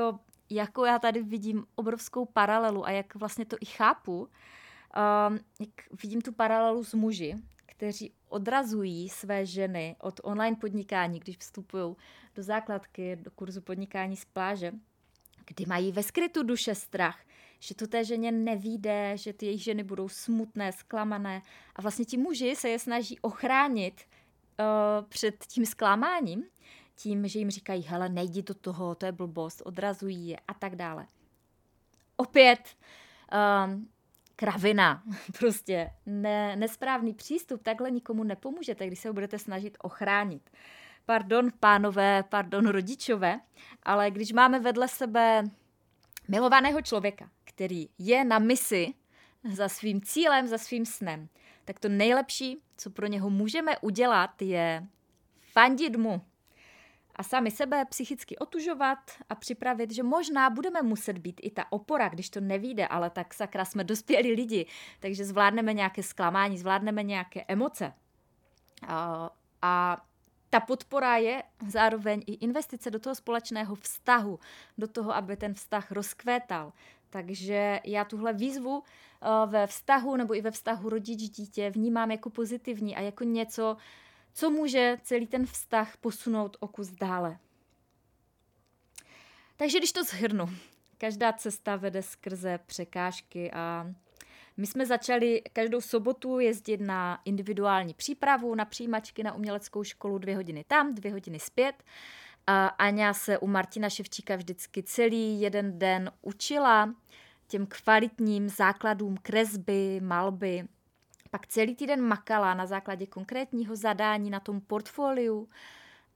jako 0.50 0.86
já 0.86 1.00
tady 1.00 1.24
vidím 1.24 1.66
obrovskou 1.76 2.26
paralelu 2.26 2.86
a 2.86 2.92
jak 2.92 3.16
vlastně 3.16 3.46
to 3.46 3.58
i 3.62 3.66
chápu, 3.66 4.20
um, 4.20 5.40
jak 5.60 6.02
vidím 6.02 6.22
tu 6.22 6.34
paralelu 6.34 6.84
s 6.84 6.94
muži, 6.94 7.36
kteří 7.66 8.14
odrazují 8.30 9.10
své 9.10 9.46
ženy 9.46 9.96
od 10.00 10.20
online 10.24 10.56
podnikání, 10.56 11.20
když 11.20 11.38
vstupují 11.38 11.96
do 12.36 12.44
základky, 12.44 13.16
do 13.16 13.32
kurzu 13.32 13.62
podnikání 13.62 14.16
z 14.16 14.26
pláže, 14.26 14.72
kdy 15.46 15.66
mají 15.66 15.92
ve 15.92 16.04
skrytu 16.04 16.44
duše 16.44 16.76
strach, 16.76 17.20
že 17.60 17.76
to 17.76 17.88
té 17.88 18.04
ženě 18.04 18.32
nevíde, 18.32 19.18
že 19.18 19.34
ty 19.34 19.46
jejich 19.46 19.64
ženy 19.64 19.84
budou 19.84 20.10
smutné, 20.10 20.72
zklamané. 20.72 21.42
A 21.76 21.82
vlastně 21.82 22.06
ti 22.06 22.18
muži 22.18 22.56
se 22.56 22.70
je 22.70 22.80
snaží 22.80 23.20
ochránit 23.20 24.02
uh, 24.02 25.06
před 25.10 25.46
tím 25.46 25.66
zklamáním 25.66 26.44
tím, 27.00 27.28
že 27.28 27.40
jim 27.40 27.50
říkají, 27.50 27.82
hele, 27.82 28.10
nejdi 28.10 28.42
do 28.42 28.54
toho, 28.54 28.96
to 28.96 29.06
je 29.06 29.12
blbost, 29.12 29.62
odrazují 29.66 30.28
je 30.28 30.38
a 30.48 30.54
tak 30.54 30.76
dále. 30.76 31.08
Opět 32.18 32.60
um, 33.66 33.90
kravina, 34.36 35.04
prostě 35.40 35.90
ne, 36.06 36.56
nesprávný 36.56 37.14
přístup, 37.14 37.64
takhle 37.64 37.92
nikomu 37.92 38.24
nepomůžete, 38.24 38.88
když 38.88 39.00
se 39.00 39.08
ho 39.08 39.14
budete 39.14 39.40
snažit 39.40 39.78
ochránit. 39.82 40.50
Pardon, 41.06 41.50
pánové, 41.60 42.24
pardon, 42.24 42.68
rodičové, 42.68 43.40
ale 43.84 44.12
když 44.12 44.32
máme 44.32 44.60
vedle 44.60 44.88
sebe 44.88 45.44
milovaného 46.28 46.82
člověka, 46.82 47.30
který 47.44 47.90
je 47.98 48.26
na 48.26 48.40
misi 48.40 48.94
za 49.54 49.70
svým 49.70 50.02
cílem, 50.02 50.48
za 50.48 50.58
svým 50.58 50.86
snem, 50.86 51.30
tak 51.66 51.80
to 51.80 51.90
nejlepší, 51.90 52.62
co 52.78 52.90
pro 52.90 53.08
něho 53.08 53.30
můžeme 53.30 53.78
udělat, 53.78 54.42
je 54.42 54.88
fandit 55.42 55.96
mu, 55.96 56.22
a 57.20 57.24
sami 57.24 57.52
sebe 57.52 57.86
psychicky 57.86 58.38
otužovat 58.38 58.98
a 59.30 59.36
připravit, 59.36 59.92
že 59.92 60.04
možná 60.04 60.50
budeme 60.50 60.82
muset 60.82 61.18
být 61.18 61.42
i 61.44 61.52
ta 61.52 61.72
opora, 61.72 62.10
když 62.10 62.30
to 62.30 62.42
nevíde, 62.42 62.88
ale 62.88 63.10
tak 63.10 63.34
sakra 63.34 63.66
jsme 63.66 63.84
dospělí 63.84 64.34
lidi, 64.34 64.66
takže 65.00 65.26
zvládneme 65.26 65.74
nějaké 65.74 66.04
zklamání, 66.04 66.58
zvládneme 66.58 67.04
nějaké 67.04 67.46
emoce. 67.48 67.94
A, 68.88 69.30
a 69.62 70.04
ta 70.50 70.60
podpora 70.60 71.18
je 71.18 71.44
zároveň 71.68 72.24
i 72.28 72.34
investice 72.34 72.92
do 72.92 73.00
toho 73.00 73.16
společného 73.16 73.76
vztahu, 73.76 74.40
do 74.78 74.88
toho, 74.88 75.16
aby 75.16 75.38
ten 75.38 75.54
vztah 75.54 75.92
rozkvétal. 75.92 76.74
Takže 77.10 77.80
já 77.84 78.06
tuhle 78.06 78.34
výzvu 78.34 78.84
ve 79.46 79.68
vztahu 79.68 80.16
nebo 80.16 80.36
i 80.36 80.42
ve 80.42 80.52
vztahu 80.52 80.90
rodič-dítě 80.90 81.70
vnímám 81.70 82.12
jako 82.12 82.30
pozitivní 82.30 82.96
a 82.96 83.02
jako 83.02 83.24
něco, 83.24 83.78
co 84.40 84.50
může 84.50 84.98
celý 85.04 85.28
ten 85.28 85.46
vztah 85.46 85.98
posunout 85.98 86.58
o 86.60 86.68
kus 86.68 86.90
dále. 86.90 87.38
Takže 89.58 89.78
když 89.78 89.92
to 89.92 90.04
shrnu, 90.04 90.50
každá 90.98 91.34
cesta 91.34 91.76
vede 91.76 92.02
skrze 92.02 92.60
překážky 92.66 93.52
a 93.52 93.94
my 94.58 94.68
jsme 94.68 94.86
začali 94.86 95.42
každou 95.54 95.82
sobotu 95.82 96.40
jezdit 96.40 96.82
na 96.82 97.22
individuální 97.26 97.94
přípravu, 97.94 98.56
na 98.56 98.66
přijímačky 98.66 99.24
na 99.24 99.34
uměleckou 99.34 99.84
školu 99.84 100.18
dvě 100.18 100.36
hodiny 100.36 100.64
tam, 100.68 100.96
dvě 100.96 101.12
hodiny 101.12 101.40
zpět. 101.40 101.84
A 102.48 102.68
Aňa 102.68 103.14
se 103.14 103.38
u 103.38 103.48
Martina 103.48 103.90
Ševčíka 103.90 104.36
vždycky 104.36 104.84
celý 104.84 105.42
jeden 105.42 105.80
den 105.80 106.12
učila 106.22 106.96
těm 107.48 107.68
kvalitním 107.68 108.50
základům 108.50 109.18
kresby, 109.22 110.00
malby, 110.04 110.68
pak 111.30 111.48
celý 111.48 111.76
týden 111.76 112.02
makala 112.02 112.54
na 112.54 112.66
základě 112.66 113.06
konkrétního 113.06 113.76
zadání 113.76 114.30
na 114.30 114.40
tom 114.40 114.62
portfoliu 114.62 115.50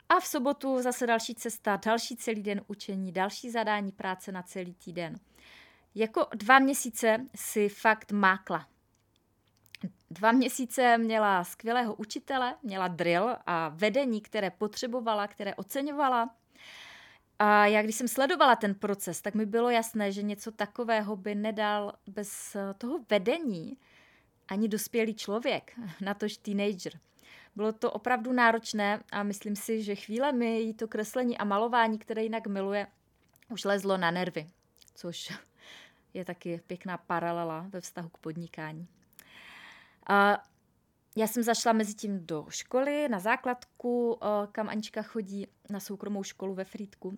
a 0.10 0.20
v 0.20 0.27
sobotu 0.27 0.82
zase 0.82 1.08
další 1.08 1.36
cesta, 1.36 1.79
další 1.86 2.15
celý 2.17 2.43
den 2.43 2.62
učení, 2.67 3.12
další 3.12 3.51
zadání 3.51 3.91
práce 3.91 4.32
na 4.32 4.43
celý 4.43 4.74
týden. 4.74 5.20
Jako 5.96 6.27
dva 6.36 6.60
měsíce 6.60 7.27
si 7.36 7.70
fakt 7.70 8.12
mákla. 8.12 8.67
Dva 10.12 10.32
měsíce 10.32 10.98
měla 10.98 11.43
skvělého 11.43 11.96
učitele, 11.96 12.55
měla 12.63 12.88
drill 12.88 13.36
a 13.46 13.70
vedení, 13.70 14.22
které 14.22 14.51
potřebovala, 14.51 15.27
které 15.27 15.55
oceňovala. 15.55 16.29
A 17.39 17.65
já, 17.65 17.82
když 17.82 17.96
jsem 17.96 18.08
sledovala 18.08 18.55
ten 18.55 18.75
proces, 18.75 19.22
tak 19.22 19.36
mi 19.36 19.46
bylo 19.46 19.70
jasné, 19.70 20.12
že 20.12 20.22
něco 20.22 20.51
takového 20.51 21.15
by 21.15 21.36
nedal 21.36 21.93
bez 22.08 22.58
toho 22.77 23.00
vedení 23.10 23.77
ani 24.47 24.67
dospělý 24.67 25.15
člověk, 25.15 25.73
natož 26.01 26.38
teenager. 26.38 26.93
Bylo 27.55 27.71
to 27.71 27.91
opravdu 27.91 28.33
náročné 28.33 29.03
a 29.12 29.23
myslím 29.23 29.55
si, 29.55 29.83
že 29.83 29.95
chvíle 29.95 30.31
mi 30.31 30.59
jí 30.59 30.73
to 30.73 30.88
kreslení 30.88 31.38
a 31.38 31.43
malování, 31.43 31.97
které 31.97 32.23
jinak 32.23 32.47
miluje, 32.47 32.88
už 33.50 33.65
lezlo 33.65 33.97
na 33.97 34.12
nervy, 34.12 34.47
což 34.95 35.33
je 36.13 36.25
taky 36.25 36.62
pěkná 36.67 36.97
paralela 36.97 37.65
ve 37.69 37.81
vztahu 37.81 38.09
k 38.09 38.17
podnikání. 38.17 38.88
A 40.07 40.43
já 41.15 41.27
jsem 41.27 41.43
zašla 41.43 41.73
mezi 41.73 41.93
tím 41.93 42.25
do 42.25 42.45
školy, 42.50 43.09
na 43.09 43.19
základku, 43.19 44.19
kam 44.51 44.69
Anička 44.69 45.01
chodí 45.01 45.47
na 45.69 45.79
soukromou 45.79 46.23
školu 46.23 46.53
ve 46.53 46.65
Frýdku. 46.65 47.17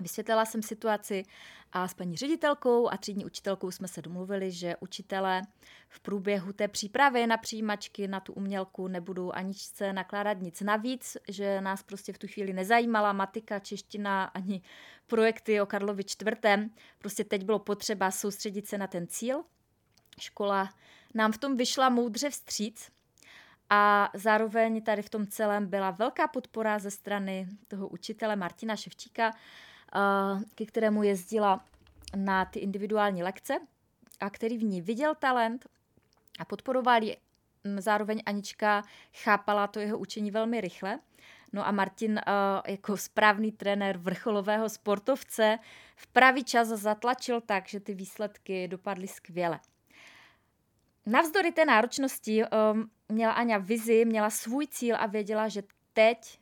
Vysvětlila 0.00 0.44
jsem 0.44 0.62
situaci 0.62 1.24
a 1.72 1.88
s 1.88 1.94
paní 1.94 2.16
ředitelkou 2.16 2.88
a 2.88 2.96
třídní 2.96 3.24
učitelkou 3.24 3.70
jsme 3.70 3.88
se 3.88 4.02
domluvili, 4.02 4.50
že 4.52 4.76
učitelé 4.80 5.42
v 5.88 6.00
průběhu 6.00 6.52
té 6.52 6.68
přípravy 6.68 7.26
na 7.26 7.36
přijímačky 7.36 8.08
na 8.08 8.20
tu 8.20 8.32
umělku 8.32 8.88
nebudou 8.88 9.32
aničce 9.32 9.92
nakládat 9.92 10.40
nic 10.40 10.60
navíc, 10.60 11.16
že 11.28 11.60
nás 11.60 11.82
prostě 11.82 12.12
v 12.12 12.18
tu 12.18 12.26
chvíli 12.26 12.52
nezajímala 12.52 13.12
matika, 13.12 13.58
čeština 13.58 14.24
ani 14.24 14.62
projekty 15.06 15.60
o 15.60 15.66
Karlovi 15.66 16.04
čtvrtém. 16.04 16.70
Prostě 16.98 17.24
teď 17.24 17.44
bylo 17.44 17.58
potřeba 17.58 18.10
soustředit 18.10 18.68
se 18.68 18.78
na 18.78 18.86
ten 18.86 19.06
cíl. 19.06 19.44
Škola 20.20 20.68
nám 21.14 21.32
v 21.32 21.38
tom 21.38 21.56
vyšla 21.56 21.88
moudře 21.88 22.30
vstříc 22.30 22.90
a 23.70 24.10
zároveň 24.14 24.82
tady 24.82 25.02
v 25.02 25.10
tom 25.10 25.26
celém 25.26 25.66
byla 25.66 25.90
velká 25.90 26.28
podpora 26.28 26.78
ze 26.78 26.90
strany 26.90 27.48
toho 27.68 27.88
učitele 27.88 28.36
Martina 28.36 28.76
Ševčíka, 28.76 29.30
ke 30.54 30.66
kterému 30.66 31.02
jezdila 31.02 31.64
na 32.16 32.44
ty 32.44 32.58
individuální 32.58 33.22
lekce 33.22 33.54
a 34.20 34.30
který 34.30 34.58
v 34.58 34.64
ní 34.64 34.82
viděl 34.82 35.14
talent 35.14 35.66
a 36.38 36.44
podporoval 36.44 37.02
ji. 37.02 37.16
Zároveň 37.78 38.22
Anička 38.26 38.82
chápala 39.14 39.66
to 39.66 39.80
jeho 39.80 39.98
učení 39.98 40.30
velmi 40.30 40.60
rychle. 40.60 40.98
No 41.52 41.66
a 41.66 41.70
Martin 41.70 42.20
jako 42.66 42.96
správný 42.96 43.52
trenér 43.52 43.98
vrcholového 43.98 44.68
sportovce 44.68 45.58
v 45.96 46.06
pravý 46.06 46.44
čas 46.44 46.68
zatlačil 46.68 47.40
tak, 47.40 47.68
že 47.68 47.80
ty 47.80 47.94
výsledky 47.94 48.68
dopadly 48.68 49.08
skvěle. 49.08 49.60
Navzdory 51.06 51.52
té 51.52 51.64
náročnosti 51.64 52.42
um, 52.44 52.90
měla 53.08 53.32
Aňa 53.32 53.58
vizi, 53.58 54.04
měla 54.04 54.30
svůj 54.30 54.66
cíl 54.66 54.96
a 54.98 55.06
věděla, 55.06 55.48
že 55.48 55.62
teď 55.92 56.38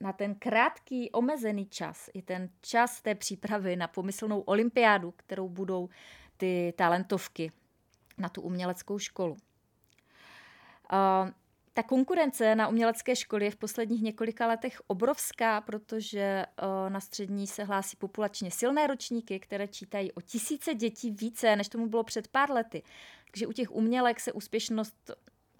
na 0.00 0.12
ten 0.12 0.34
krátký, 0.34 1.10
omezený 1.10 1.66
čas, 1.66 2.10
i 2.14 2.22
ten 2.22 2.48
čas 2.60 3.02
té 3.02 3.14
přípravy 3.14 3.76
na 3.76 3.88
pomyslnou 3.88 4.40
olympiádu, 4.40 5.14
kterou 5.16 5.48
budou 5.48 5.88
ty 6.36 6.74
talentovky 6.76 7.52
na 8.18 8.28
tu 8.28 8.42
uměleckou 8.42 8.98
školu. 8.98 9.36
Ta 11.72 11.82
konkurence 11.82 12.54
na 12.54 12.68
umělecké 12.68 13.16
školy 13.16 13.44
je 13.44 13.50
v 13.50 13.56
posledních 13.56 14.02
několika 14.02 14.46
letech 14.46 14.80
obrovská, 14.86 15.60
protože 15.60 16.46
na 16.88 17.00
střední 17.00 17.46
se 17.46 17.64
hlásí 17.64 17.96
populačně 17.96 18.50
silné 18.50 18.86
ročníky, 18.86 19.40
které 19.40 19.68
čítají 19.68 20.12
o 20.12 20.20
tisíce 20.20 20.74
dětí 20.74 21.10
více, 21.10 21.56
než 21.56 21.68
tomu 21.68 21.86
bylo 21.86 22.04
před 22.04 22.28
pár 22.28 22.50
lety. 22.50 22.82
Takže 23.30 23.46
u 23.46 23.52
těch 23.52 23.70
umělek 23.70 24.20
se 24.20 24.32
úspěšnost 24.32 25.10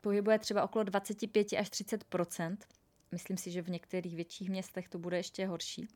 pohybuje 0.01 0.39
třeba 0.39 0.65
okolo 0.65 0.85
25 0.85 1.53
až 1.53 1.71
30 1.71 2.05
Myslím 3.17 3.37
si, 3.37 3.51
že 3.51 3.63
v 3.63 3.71
některých 3.71 4.17
větších 4.17 4.51
městech 4.51 4.89
to 4.89 4.99
bude 4.99 5.17
ještě 5.17 5.47
horší. 5.47 5.89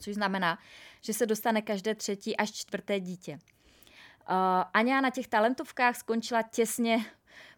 Což 0.00 0.14
znamená, 0.14 0.58
že 1.00 1.12
se 1.12 1.26
dostane 1.26 1.62
každé 1.62 1.94
třetí 1.94 2.36
až 2.36 2.52
čtvrté 2.52 3.00
dítě. 3.00 3.32
Uh, 3.32 4.36
Aňa 4.74 5.00
na 5.00 5.10
těch 5.10 5.28
talentovkách 5.28 5.96
skončila 5.96 6.42
těsně 6.42 7.06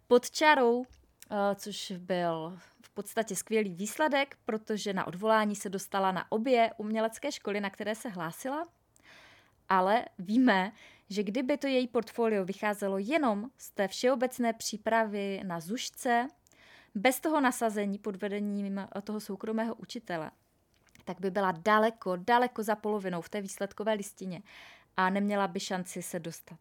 pod 0.07 0.31
čarou, 0.31 0.79
uh, 0.79 0.85
což 1.55 1.93
byl 1.99 2.59
v 2.83 2.91
podstatě 2.91 3.37
skvělý 3.37 3.75
výsledek, 3.75 4.37
protože 4.45 4.93
na 4.93 5.07
odvolání 5.07 5.57
se 5.57 5.69
dostala 5.69 6.13
na 6.13 6.33
obě 6.33 6.71
umělecké 6.77 7.33
školy, 7.33 7.61
na 7.61 7.71
které 7.71 7.95
se 7.95 8.09
hlásila. 8.09 8.69
Ale 9.69 10.05
víme, 10.19 10.73
že 11.11 11.23
kdyby 11.23 11.57
to 11.57 11.67
její 11.67 11.89
portfolio 11.89 12.45
vycházelo 12.45 12.99
jenom 12.99 13.51
z 13.59 13.71
té 13.71 13.89
všeobecné 13.89 14.53
přípravy 14.53 15.41
na 15.45 15.61
zušce, 15.61 16.29
bez 16.95 17.21
toho 17.21 17.41
nasazení 17.41 17.99
pod 17.99 18.17
vedením 18.17 18.89
toho 19.05 19.21
soukromého 19.21 19.75
učitele, 19.75 20.31
tak 21.05 21.21
by 21.21 21.31
byla 21.31 21.53
daleko, 21.53 22.17
daleko 22.17 22.63
za 22.63 22.77
polovinou 22.77 23.21
v 23.21 23.29
té 23.29 23.41
výsledkové 23.41 23.93
listině 23.93 24.43
a 24.97 25.11
neměla 25.11 25.49
by 25.49 25.61
šanci 25.61 26.03
se 26.03 26.19
dostat. 26.19 26.59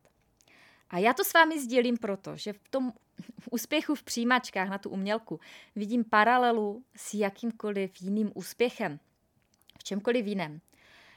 A 0.90 0.98
já 0.98 1.14
to 1.14 1.24
s 1.24 1.34
vámi 1.34 1.60
sdělím 1.60 1.98
proto, 1.98 2.36
že 2.36 2.54
v 2.54 2.70
tom 2.70 2.94
úspěchu 3.52 3.96
v 3.96 4.04
přijímačkách 4.04 4.70
na 4.70 4.78
tu 4.78 4.90
umělku 4.90 5.40
vidím 5.76 6.04
paralelu 6.04 6.84
s 6.96 7.14
jakýmkoliv 7.14 8.02
jiným 8.02 8.32
úspěchem. 8.36 9.00
V 9.80 9.84
čemkoliv 9.84 10.26
jiném. 10.26 10.62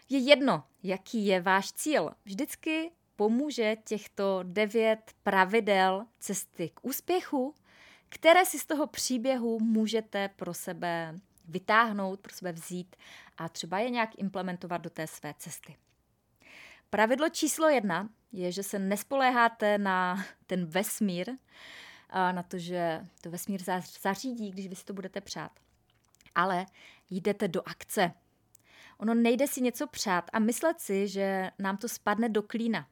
Je 0.09 0.19
jedno, 0.19 0.65
jaký 0.83 1.27
je 1.27 1.41
váš 1.41 1.73
cíl. 1.73 2.11
Vždycky 2.25 2.91
pomůže 3.17 3.77
těchto 3.85 4.41
devět 4.43 5.13
pravidel 5.23 6.07
cesty 6.19 6.69
k 6.75 6.85
úspěchu 6.85 7.55
které 8.15 8.45
si 8.45 8.59
z 8.59 8.67
toho 8.67 8.87
příběhu 8.87 9.61
můžete 9.61 10.29
pro 10.29 10.55
sebe 10.55 11.21
vytáhnout, 11.49 12.21
pro 12.21 12.33
sebe 12.33 12.53
vzít 12.53 12.97
a 13.39 13.49
třeba 13.49 13.79
je 13.79 13.91
nějak 13.91 14.11
implementovat 14.19 14.79
do 14.79 14.91
té 14.91 15.07
své 15.07 15.35
cesty. 15.39 15.77
Pravidlo 16.91 17.29
číslo 17.29 17.69
jedna 17.69 18.09
je, 18.33 18.53
že 18.53 18.63
se 18.63 18.79
nespoléháte 18.79 19.79
na 19.79 20.25
ten 20.47 20.67
vesmír, 20.67 21.31
na 22.33 22.43
to, 22.43 22.59
že 22.59 23.07
to 23.21 23.31
vesmír 23.31 23.63
zařídí, 24.03 24.51
když 24.51 24.69
vy 24.69 24.77
si 24.77 24.85
to 24.85 24.93
budete 24.93 25.21
přát. 25.21 25.53
Ale 26.35 26.67
jdete 27.11 27.49
do 27.49 27.63
akce. 27.69 28.13
Ono 28.99 29.15
nejde 29.15 29.47
si 29.47 29.61
něco 29.61 29.87
přát 29.87 30.31
a 30.33 30.39
myslet 30.39 30.81
si, 30.81 31.09
že 31.09 31.51
nám 31.59 31.77
to 31.77 31.89
spadne 31.89 32.29
do 32.29 32.43
klína. 32.43 32.89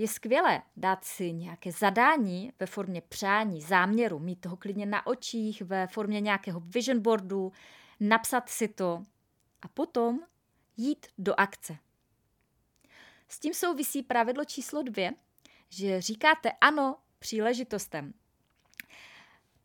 Je 0.00 0.08
skvělé 0.08 0.62
dát 0.76 1.04
si 1.04 1.32
nějaké 1.32 1.72
zadání 1.72 2.52
ve 2.60 2.66
formě 2.66 3.00
přání, 3.00 3.62
záměru, 3.62 4.18
mít 4.18 4.40
toho 4.40 4.56
klidně 4.56 4.86
na 4.86 5.06
očích, 5.06 5.62
ve 5.62 5.86
formě 5.86 6.20
nějakého 6.20 6.60
vision 6.60 7.00
boardu, 7.00 7.52
napsat 8.00 8.48
si 8.48 8.68
to 8.68 9.02
a 9.62 9.68
potom 9.68 10.20
jít 10.76 11.06
do 11.18 11.34
akce. 11.36 11.76
S 13.28 13.40
tím 13.40 13.54
souvisí 13.54 14.02
pravidlo 14.02 14.44
číslo 14.44 14.82
dvě, 14.82 15.12
že 15.68 16.00
říkáte 16.00 16.52
ano 16.60 16.96
příležitostem. 17.18 18.14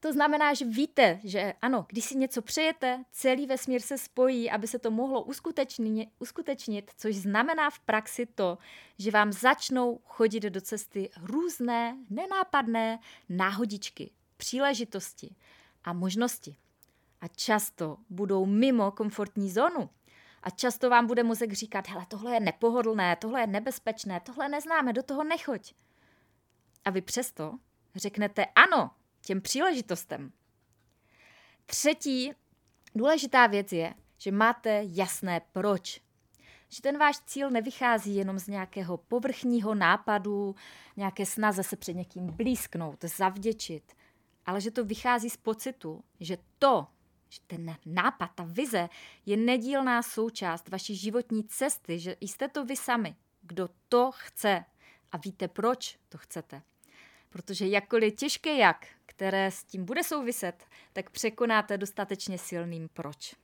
To 0.04 0.14
znamená, 0.14 0.54
že 0.54 0.66
víte, 0.66 1.20
že 1.24 1.54
ano, 1.62 1.86
když 1.90 2.06
si 2.06 2.18
něco 2.18 2.42
přejete, 2.42 3.04
celý 3.12 3.46
vesmír 3.46 3.82
se 3.82 3.98
spojí, 3.98 4.52
aby 4.52 4.68
se 4.68 4.80
to 4.80 4.92
mohlo 4.92 5.24
uskutečnit, 5.24 6.10
uskutečnit, 6.20 6.92
což 6.98 7.16
znamená 7.16 7.70
v 7.70 7.80
praxi 7.80 8.26
to, 8.26 8.58
že 9.00 9.12
vám 9.12 9.32
začnou 9.32 10.00
chodit 10.04 10.40
do 10.40 10.62
cesty 10.62 11.10
různé, 11.22 11.98
nenápadné 12.10 13.00
náhodičky, 13.30 14.12
příležitosti 14.38 15.36
a 15.84 15.94
možnosti. 15.94 16.56
A 17.22 17.28
často 17.28 17.98
budou 18.10 18.46
mimo 18.46 18.92
komfortní 18.92 19.52
zónu. 19.52 19.90
A 20.42 20.50
často 20.50 20.90
vám 20.90 21.08
bude 21.08 21.24
mozek 21.24 21.54
říkat, 21.54 21.88
hele, 21.88 22.06
tohle 22.08 22.34
je 22.34 22.40
nepohodlné, 22.40 23.16
tohle 23.16 23.42
je 23.42 23.48
nebezpečné, 23.48 24.20
tohle 24.20 24.50
neznáme, 24.50 24.94
do 24.94 25.04
toho 25.04 25.24
nechoď. 25.24 25.74
A 26.86 26.90
vy 26.90 27.02
přesto 27.02 27.54
řeknete 27.96 28.46
ano, 28.46 28.92
těm 29.26 29.42
příležitostem. 29.42 30.32
Třetí 31.66 32.32
důležitá 32.96 33.48
věc 33.48 33.72
je, 33.72 33.94
že 34.18 34.32
máte 34.32 34.82
jasné 34.86 35.42
proč. 35.52 36.02
Že 36.70 36.82
ten 36.82 36.98
váš 36.98 37.20
cíl 37.20 37.50
nevychází 37.50 38.16
jenom 38.16 38.40
z 38.40 38.48
nějakého 38.48 38.98
povrchního 38.98 39.76
nápadu, 39.76 40.56
nějaké 40.98 41.26
snaze 41.26 41.64
se 41.64 41.76
před 41.76 41.94
někým 41.94 42.28
blízknout, 42.28 43.04
zavděčit, 43.04 43.94
ale 44.46 44.62
že 44.62 44.72
to 44.72 44.86
vychází 44.86 45.30
z 45.30 45.38
pocitu, 45.38 46.04
že 46.20 46.38
to, 46.60 46.88
že 47.30 47.40
ten 47.48 47.78
nápad, 47.86 48.32
ta 48.36 48.44
vize 48.48 48.90
je 49.26 49.38
nedílná 49.38 50.04
součást 50.04 50.70
vaší 50.70 50.96
životní 50.96 51.44
cesty, 51.44 52.00
že 52.00 52.16
jste 52.22 52.48
to 52.48 52.66
vy 52.66 52.76
sami, 52.76 53.16
kdo 53.42 53.70
to 53.90 54.12
chce 54.14 54.66
a 55.12 55.18
víte, 55.18 55.48
proč 55.48 56.00
to 56.10 56.18
chcete. 56.18 56.62
Protože 57.34 57.68
jakkoliv 57.68 58.16
těžké 58.16 58.58
jak, 58.58 58.88
které 59.06 59.52
s 59.52 59.64
tím 59.64 59.86
bude 59.86 60.04
souviset, 60.04 60.66
tak 60.94 61.10
překonáte 61.10 61.78
dostatečně 61.78 62.38
silným 62.38 62.90
proč. 62.94 63.36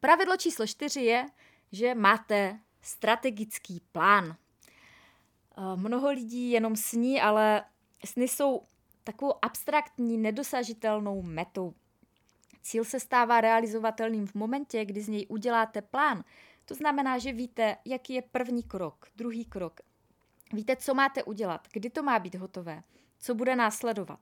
Pravidlo 0.00 0.36
číslo 0.36 0.66
čtyři 0.66 1.00
je, 1.00 1.26
že 1.72 1.94
máte 1.94 2.58
strategický 2.82 3.80
plán. 3.92 4.36
Eh, 5.56 5.76
mnoho 5.76 6.10
lidí 6.10 6.50
jenom 6.50 6.76
sní, 6.76 7.20
ale 7.20 7.64
sny 8.04 8.28
jsou 8.28 8.62
takovou 9.04 9.34
abstraktní, 9.42 10.18
nedosažitelnou 10.18 11.22
metou. 11.22 11.74
Cíl 12.62 12.84
se 12.84 13.00
stává 13.00 13.40
realizovatelným 13.40 14.26
v 14.26 14.34
momentě, 14.34 14.84
kdy 14.84 15.00
z 15.00 15.08
něj 15.08 15.26
uděláte 15.28 15.82
plán. 15.82 16.24
To 16.64 16.74
znamená, 16.74 17.18
že 17.18 17.32
víte, 17.32 17.76
jaký 17.84 18.14
je 18.14 18.22
první 18.22 18.62
krok, 18.62 19.08
druhý 19.16 19.44
krok. 19.44 19.87
Víte, 20.52 20.76
co 20.76 20.94
máte 20.94 21.22
udělat, 21.22 21.68
kdy 21.72 21.90
to 21.90 22.02
má 22.02 22.18
být 22.18 22.34
hotové 22.34 22.82
co 23.18 23.34
bude 23.34 23.56
následovat. 23.56 24.20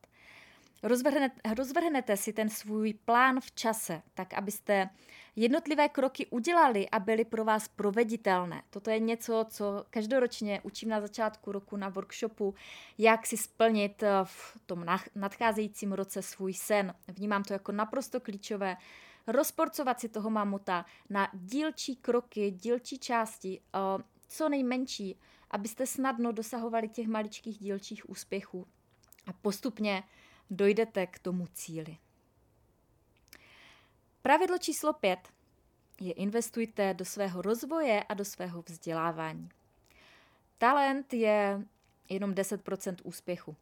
rozvrhnete, 0.82 1.54
rozvrhnete 1.54 2.16
si 2.16 2.32
ten 2.32 2.48
svůj 2.48 2.94
plán 2.94 3.40
v 3.40 3.52
čase, 3.52 4.02
tak 4.14 4.34
abyste 4.34 4.90
jednotlivé 5.36 5.88
kroky 5.88 6.26
udělali 6.26 6.88
a 6.90 6.98
byly 6.98 7.24
pro 7.24 7.44
vás 7.44 7.68
proveditelné. 7.68 8.62
Toto 8.70 8.90
je 8.90 8.98
něco, 8.98 9.46
co 9.48 9.84
každoročně 9.90 10.60
učím 10.62 10.88
na 10.88 11.00
začátku 11.00 11.52
roku 11.52 11.76
na 11.76 11.88
workshopu, 11.88 12.54
jak 12.98 13.26
si 13.26 13.36
splnit 13.36 14.02
eh, 14.02 14.10
v 14.24 14.58
tom 14.66 14.86
nadcházejícím 15.14 15.92
roce 15.92 16.22
svůj 16.22 16.54
sen. 16.54 16.94
Vnímám 17.08 17.44
to 17.44 17.52
jako 17.52 17.72
naprosto 17.72 18.20
klíčové, 18.20 18.76
rozporcovat 19.26 20.00
si 20.00 20.08
toho 20.08 20.30
mamuta 20.30 20.84
na 21.10 21.28
dílčí 21.32 21.96
kroky, 21.96 22.50
dílčí 22.50 22.98
části, 22.98 23.60
eh, 23.74 24.02
co 24.28 24.48
nejmenší, 24.48 25.18
abyste 25.50 25.87
snadno 25.87 26.32
dosahovali 26.32 26.88
těch 26.88 27.06
maličkých 27.06 27.59
dílčích 27.59 28.11
úspěchů 28.11 28.66
a 29.26 29.32
postupně 29.32 30.02
dojdete 30.50 31.06
k 31.06 31.18
tomu 31.18 31.46
cíli. 31.46 31.96
Pravidlo 34.22 34.59
číslo 34.59 34.92
pět 34.92 35.28
je 36.00 36.12
investujte 36.12 36.94
do 36.94 37.04
svého 37.04 37.42
rozvoje 37.42 38.02
a 38.02 38.14
do 38.14 38.24
svého 38.24 38.62
vzdělávání. 38.62 39.48
Talent 40.59 41.12
je 41.12 41.66
jenom 42.09 42.32
10% 42.32 42.96
úspěchu. 43.04 43.56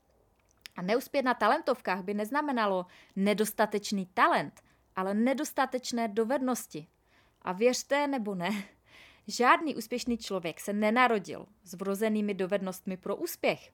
A 0.77 0.83
neuspět 0.83 1.23
na 1.23 1.35
talentovkách 1.35 2.03
by 2.03 2.14
neznamenalo 2.14 2.87
nedostatečný 3.16 4.07
talent, 4.07 4.62
ale 4.97 5.14
nedostatečné 5.14 6.09
dovednosti. 6.09 6.87
A 7.42 7.53
věřte 7.53 8.07
nebo 8.07 8.35
ne, 8.35 8.64
žádný 9.27 9.77
úspěšný 9.77 10.19
člověk 10.19 10.61
se 10.61 10.73
nenarodil 10.73 11.47
s 11.65 11.75
vrozenými 11.75 12.35
dovednostmi 12.35 12.97
pro 12.97 13.17
úspěch. 13.17 13.73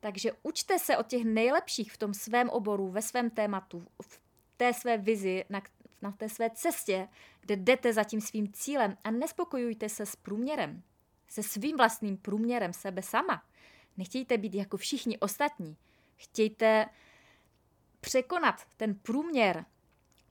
Takže 0.00 0.32
učte 0.42 0.78
se 0.78 0.96
od 0.96 1.06
těch 1.06 1.24
nejlepších 1.24 1.92
v 1.92 1.98
tom 1.98 2.14
svém 2.14 2.48
oboru, 2.48 2.88
ve 2.88 3.02
svém 3.02 3.30
tématu, 3.30 3.86
v 4.02 4.20
té 4.56 4.72
své 4.72 4.98
vizi, 4.98 5.44
na, 5.50 5.62
na 6.02 6.12
té 6.12 6.28
své 6.28 6.50
cestě, 6.50 7.08
kde 7.40 7.56
jdete 7.56 7.92
za 7.92 8.04
tím 8.04 8.20
svým 8.20 8.52
cílem 8.52 8.96
a 9.04 9.10
nespokojujte 9.10 9.88
se 9.88 10.06
s 10.06 10.16
průměrem, 10.16 10.82
se 11.28 11.42
svým 11.42 11.76
vlastním 11.76 12.16
průměrem 12.16 12.72
sebe 12.72 13.02
sama. 13.02 13.42
Nechtějte 13.96 14.38
být 14.38 14.54
jako 14.54 14.76
všichni 14.76 15.18
ostatní. 15.18 15.76
Chtějte 16.16 16.86
překonat 18.00 18.66
ten 18.76 18.94
průměr. 18.94 19.64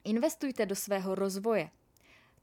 Investujte 0.03 0.65
do 0.65 0.75
svého 0.75 1.15
rozvoje. 1.15 1.69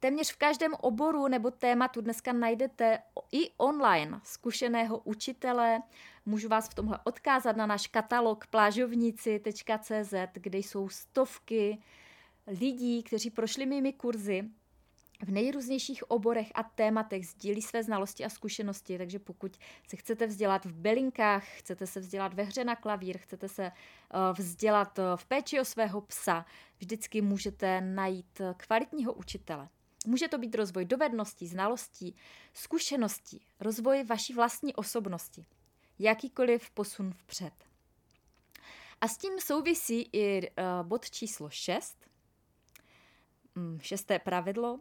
Téměř 0.07 0.33
v 0.33 0.37
každém 0.37 0.75
oboru 0.75 1.29
nebo 1.29 1.51
tématu 1.51 2.01
dneska 2.01 2.33
najdete 2.33 2.99
i 3.33 3.51
online 3.57 4.21
zkušeného 4.25 4.99
učitele. 4.99 5.83
Můžu 6.27 6.49
vás 6.49 6.69
v 6.69 6.75
tomhle 6.75 6.99
odkázat 7.05 7.57
na 7.57 7.66
náš 7.66 7.87
katalog 7.87 8.47
plážovníci.cz, 8.47 10.14
kde 10.33 10.59
jsou 10.59 10.88
stovky 10.88 11.79
lidí, 12.47 13.03
kteří 13.03 13.31
prošli 13.31 13.66
mými 13.66 13.92
kurzy 13.92 14.45
v 15.23 15.31
nejrůznějších 15.31 16.11
oborech 16.11 16.53
a 16.55 16.62
tématech 16.62 17.27
sdílí 17.27 17.62
své 17.62 17.83
znalosti 17.83 18.25
a 18.25 18.29
zkušenosti, 18.29 18.99
takže 18.99 19.19
pokud 19.19 19.57
se 19.88 19.97
chcete 19.97 20.27
vzdělat 20.27 20.64
v 20.64 20.73
belinkách, 20.73 21.45
chcete 21.49 21.87
se 21.87 22.01
vzdělat 22.01 22.35
ve 22.35 22.42
hře 22.42 22.64
na 22.64 22.77
klavír, 22.77 23.19
chcete 23.19 23.49
se 23.49 23.62
uh, 23.62 24.37
vzdělat 24.38 24.99
uh, 24.99 25.05
v 25.16 25.27
péči 25.27 25.61
o 25.61 25.64
svého 25.64 26.01
psa, 26.01 26.47
vždycky 26.79 27.23
můžete 27.23 27.81
najít 27.81 28.40
kvalitního 28.57 29.12
učitele. 29.12 29.69
Může 30.07 30.29
to 30.29 30.38
být 30.38 30.55
rozvoj 30.55 30.85
dovedností, 30.85 31.47
znalostí, 31.47 32.14
zkušeností, 32.55 33.47
rozvoj 33.61 34.05
vaší 34.05 34.35
vlastní 34.35 34.75
osobnosti, 34.75 35.47
jakýkoliv 35.99 36.71
posun 36.71 37.12
vpřed. 37.12 37.53
A 39.01 39.09
s 39.09 39.19
tím 39.19 39.40
souvisí 39.40 40.09
i 40.12 40.51
uh, 40.51 40.87
bod 40.87 41.11
číslo 41.11 41.51
6, 41.51 42.11
mm, 43.55 43.79
šesté 43.81 44.19
pravidlo, 44.19 44.81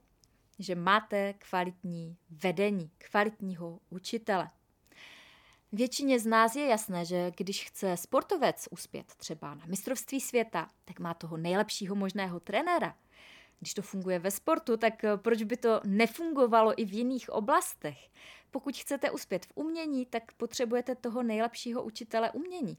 že 0.59 0.75
máte 0.75 1.33
kvalitní 1.33 2.17
vedení, 2.29 2.91
kvalitního 2.97 3.79
učitele. 3.89 4.49
Většině 5.71 6.19
z 6.19 6.25
nás 6.25 6.55
je 6.55 6.65
jasné, 6.65 7.05
že 7.05 7.31
když 7.38 7.67
chce 7.67 7.97
sportovec 7.97 8.67
uspět 8.71 9.05
třeba 9.17 9.55
na 9.55 9.65
mistrovství 9.65 10.21
světa, 10.21 10.69
tak 10.85 10.99
má 10.99 11.13
toho 11.13 11.38
nejlepšího 11.38 11.95
možného 11.95 12.39
trenéra. 12.39 12.95
Když 13.59 13.73
to 13.73 13.81
funguje 13.81 14.19
ve 14.19 14.31
sportu, 14.31 14.77
tak 14.77 15.03
eh, 15.03 15.17
proč 15.17 15.43
by 15.43 15.57
to 15.57 15.81
nefungovalo 15.85 16.81
i 16.81 16.85
v 16.85 16.93
jiných 16.93 17.29
oblastech? 17.29 17.97
Pokud 18.51 18.77
chcete 18.77 19.11
uspět 19.11 19.45
v 19.45 19.51
umění, 19.55 20.05
tak 20.05 20.31
potřebujete 20.31 20.95
toho 20.95 21.23
nejlepšího 21.23 21.83
učitele 21.83 22.31
umění. 22.31 22.77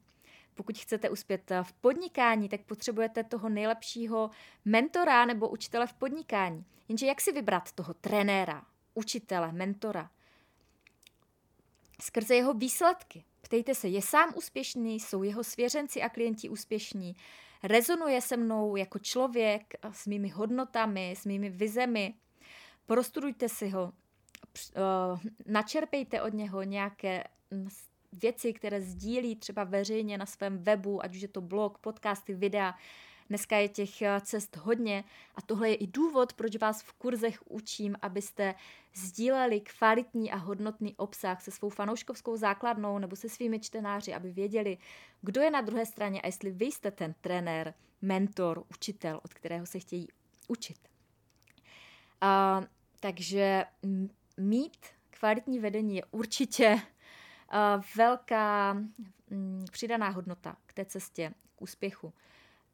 Pokud 0.54 0.78
chcete 0.78 1.10
uspět 1.10 1.50
eh, 1.50 1.62
v 1.62 1.72
podnikání, 1.72 2.48
tak 2.48 2.60
potřebujete 2.60 3.24
toho 3.24 3.48
nejlepšího 3.48 4.30
mentora 4.64 5.24
nebo 5.24 5.48
učitele 5.48 5.86
v 5.86 5.92
podnikání. 5.92 6.64
Jenže 6.88 7.06
jak 7.06 7.20
si 7.20 7.32
vybrat 7.32 7.72
toho 7.72 7.94
trenéra, 7.94 8.62
učitele, 8.94 9.52
mentora? 9.52 10.10
Skrze 12.02 12.34
jeho 12.34 12.54
výsledky. 12.54 13.24
Ptejte 13.40 13.74
se, 13.74 13.88
je 13.88 14.02
sám 14.02 14.32
úspěšný, 14.36 15.00
jsou 15.00 15.22
jeho 15.22 15.44
svěřenci 15.44 16.02
a 16.02 16.08
klienti 16.08 16.48
úspěšní, 16.48 17.16
rezonuje 17.62 18.20
se 18.20 18.36
mnou 18.36 18.76
jako 18.76 18.98
člověk, 18.98 19.74
s 19.92 20.06
mými 20.06 20.28
hodnotami, 20.28 21.14
s 21.18 21.24
mými 21.26 21.50
vizemi. 21.50 22.14
Prostudujte 22.86 23.48
si 23.48 23.68
ho, 23.68 23.92
eh, 24.76 24.80
načerpejte 25.46 26.22
od 26.22 26.34
něho 26.34 26.62
nějaké 26.62 27.24
mm, 27.50 27.68
věci, 28.12 28.52
které 28.52 28.80
sdílí 28.80 29.36
třeba 29.36 29.64
veřejně 29.64 30.18
na 30.18 30.26
svém 30.26 30.58
webu, 30.58 31.04
ať 31.04 31.14
už 31.14 31.20
je 31.20 31.28
to 31.28 31.40
blog, 31.40 31.78
podcasty, 31.78 32.34
videa. 32.34 32.74
Dneska 33.28 33.56
je 33.56 33.68
těch 33.68 34.02
eh, 34.02 34.20
cest 34.20 34.56
hodně 34.56 35.04
a 35.34 35.42
tohle 35.42 35.68
je 35.68 35.74
i 35.74 35.86
důvod, 35.86 36.32
proč 36.32 36.56
vás 36.56 36.82
v 36.82 36.92
kurzech 36.92 37.50
učím, 37.50 37.96
abyste 38.02 38.54
sdíleli 38.94 39.60
kvalitní 39.60 40.32
a 40.32 40.36
hodnotný 40.36 40.94
obsah 40.96 41.42
se 41.42 41.50
svou 41.50 41.68
fanouškovskou 41.68 42.36
základnou 42.36 42.98
nebo 42.98 43.16
se 43.16 43.28
svými 43.28 43.60
čtenáři, 43.60 44.14
aby 44.14 44.32
věděli, 44.32 44.78
kdo 45.22 45.40
je 45.40 45.50
na 45.50 45.60
druhé 45.60 45.86
straně 45.86 46.20
a 46.20 46.26
jestli 46.26 46.50
vy 46.50 46.64
jste 46.64 46.90
ten 46.90 47.14
trenér, 47.20 47.74
mentor, 48.02 48.64
učitel, 48.70 49.20
od 49.24 49.34
kterého 49.34 49.66
se 49.66 49.78
chtějí 49.78 50.08
učit. 50.48 50.78
A, 52.20 52.62
takže 53.00 53.64
mít 54.36 54.86
kvalitní 55.10 55.58
vedení 55.58 55.96
je 55.96 56.02
určitě 56.10 56.80
velká 57.96 58.76
přidaná 59.72 60.08
hodnota 60.08 60.56
k 60.66 60.72
té 60.72 60.84
cestě, 60.84 61.34
k 61.56 61.62
úspěchu. 61.62 62.12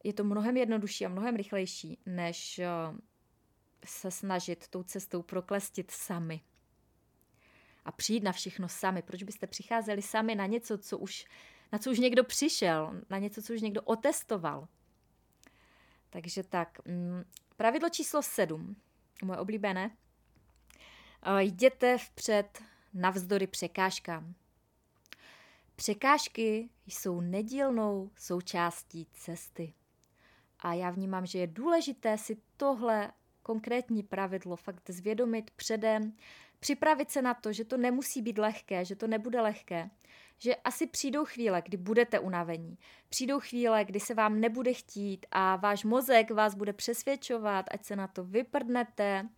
Je 0.05 0.13
to 0.13 0.25
mnohem 0.25 0.57
jednodušší 0.57 1.07
a 1.07 1.09
mnohem 1.09 1.37
rychlejší, 1.37 1.99
než 2.07 2.61
se 3.85 4.11
snažit 4.11 4.69
tou 4.69 4.83
cestou 4.83 5.23
proklestit 5.23 5.91
sami. 5.91 6.41
A 7.85 7.93
přijít 7.93 8.23
na 8.23 8.33
všechno 8.33 8.69
sami. 8.69 9.03
Proč 9.03 9.23
byste 9.23 9.47
přicházeli 9.47 10.03
sami 10.03 10.35
na 10.35 10.47
něco, 10.47 10.79
co 10.79 10.99
už, 10.99 11.25
na 11.73 11.79
co 11.79 11.91
už 11.91 11.99
někdo 11.99 12.25
přišel, 12.25 13.01
na 13.11 13.19
něco, 13.19 13.43
co 13.43 13.53
už 13.53 13.61
někdo 13.61 13.83
otestoval. 13.83 14.69
Takže 16.11 16.43
tak, 16.43 16.79
pravidlo 17.57 17.89
číslo 17.89 18.23
sedm, 18.23 18.77
moje 19.25 19.39
oblíbené. 19.39 19.97
Jděte 21.39 21.99
vpřed 21.99 22.63
navzdory 22.95 23.47
překážkám. 23.47 24.35
Překážky 25.77 26.71
jsou 26.87 27.21
nedílnou 27.21 28.11
součástí 28.17 29.07
cesty. 29.13 29.75
A 30.63 30.75
já 30.75 30.91
vnímám, 30.91 31.27
že 31.27 31.39
je 31.39 31.47
důležité 31.47 32.19
si 32.19 32.37
tohle 32.57 33.13
konkrétní 33.43 34.03
pravidlo 34.03 34.57
fakt 34.57 34.91
zvědomit 34.91 35.51
předem, 35.51 36.13
připravit 36.61 37.11
se 37.11 37.23
na 37.23 37.35
to, 37.35 37.53
že 37.53 37.65
to 37.65 37.77
nemusí 37.77 38.23
být 38.23 38.39
lehké, 38.39 38.85
že 38.85 38.97
to 38.97 39.07
nebude 39.07 39.41
lehké, 39.41 39.91
že 40.39 40.57
asi 40.57 40.87
přijdou 40.87 41.25
chvíle, 41.25 41.63
kdy 41.63 41.77
budete 41.77 42.19
unavení, 42.19 42.79
přijdou 43.09 43.41
chvíle, 43.41 43.85
kdy 43.85 44.01
se 44.01 44.15
vám 44.15 44.41
nebude 44.41 44.73
chtít 44.75 45.27
a 45.31 45.57
váš 45.57 45.85
mozek 45.85 46.31
vás 46.31 46.55
bude 46.55 46.73
přesvědčovat, 46.73 47.67
ať 47.71 47.85
se 47.85 47.97
na 47.97 48.09
to 48.09 48.25
vyprdnete, 48.25 49.29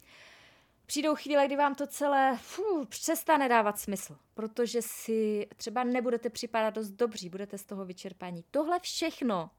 přijdou 0.87 1.15
chvíle, 1.15 1.47
kdy 1.47 1.57
vám 1.57 1.75
to 1.75 1.87
celé 1.87 2.37
fů, 2.41 2.85
přestane 2.85 3.49
dávat 3.49 3.79
smysl, 3.79 4.17
protože 4.35 4.83
si 4.83 5.49
třeba 5.57 5.85
nebudete 5.85 6.31
připadat 6.31 6.75
dost 6.75 6.91
dobří, 6.91 7.29
budete 7.29 7.59
z 7.59 7.65
toho 7.65 7.85
vyčerpaní. 7.85 8.45
Tohle 8.51 8.81
všechno 8.81 9.51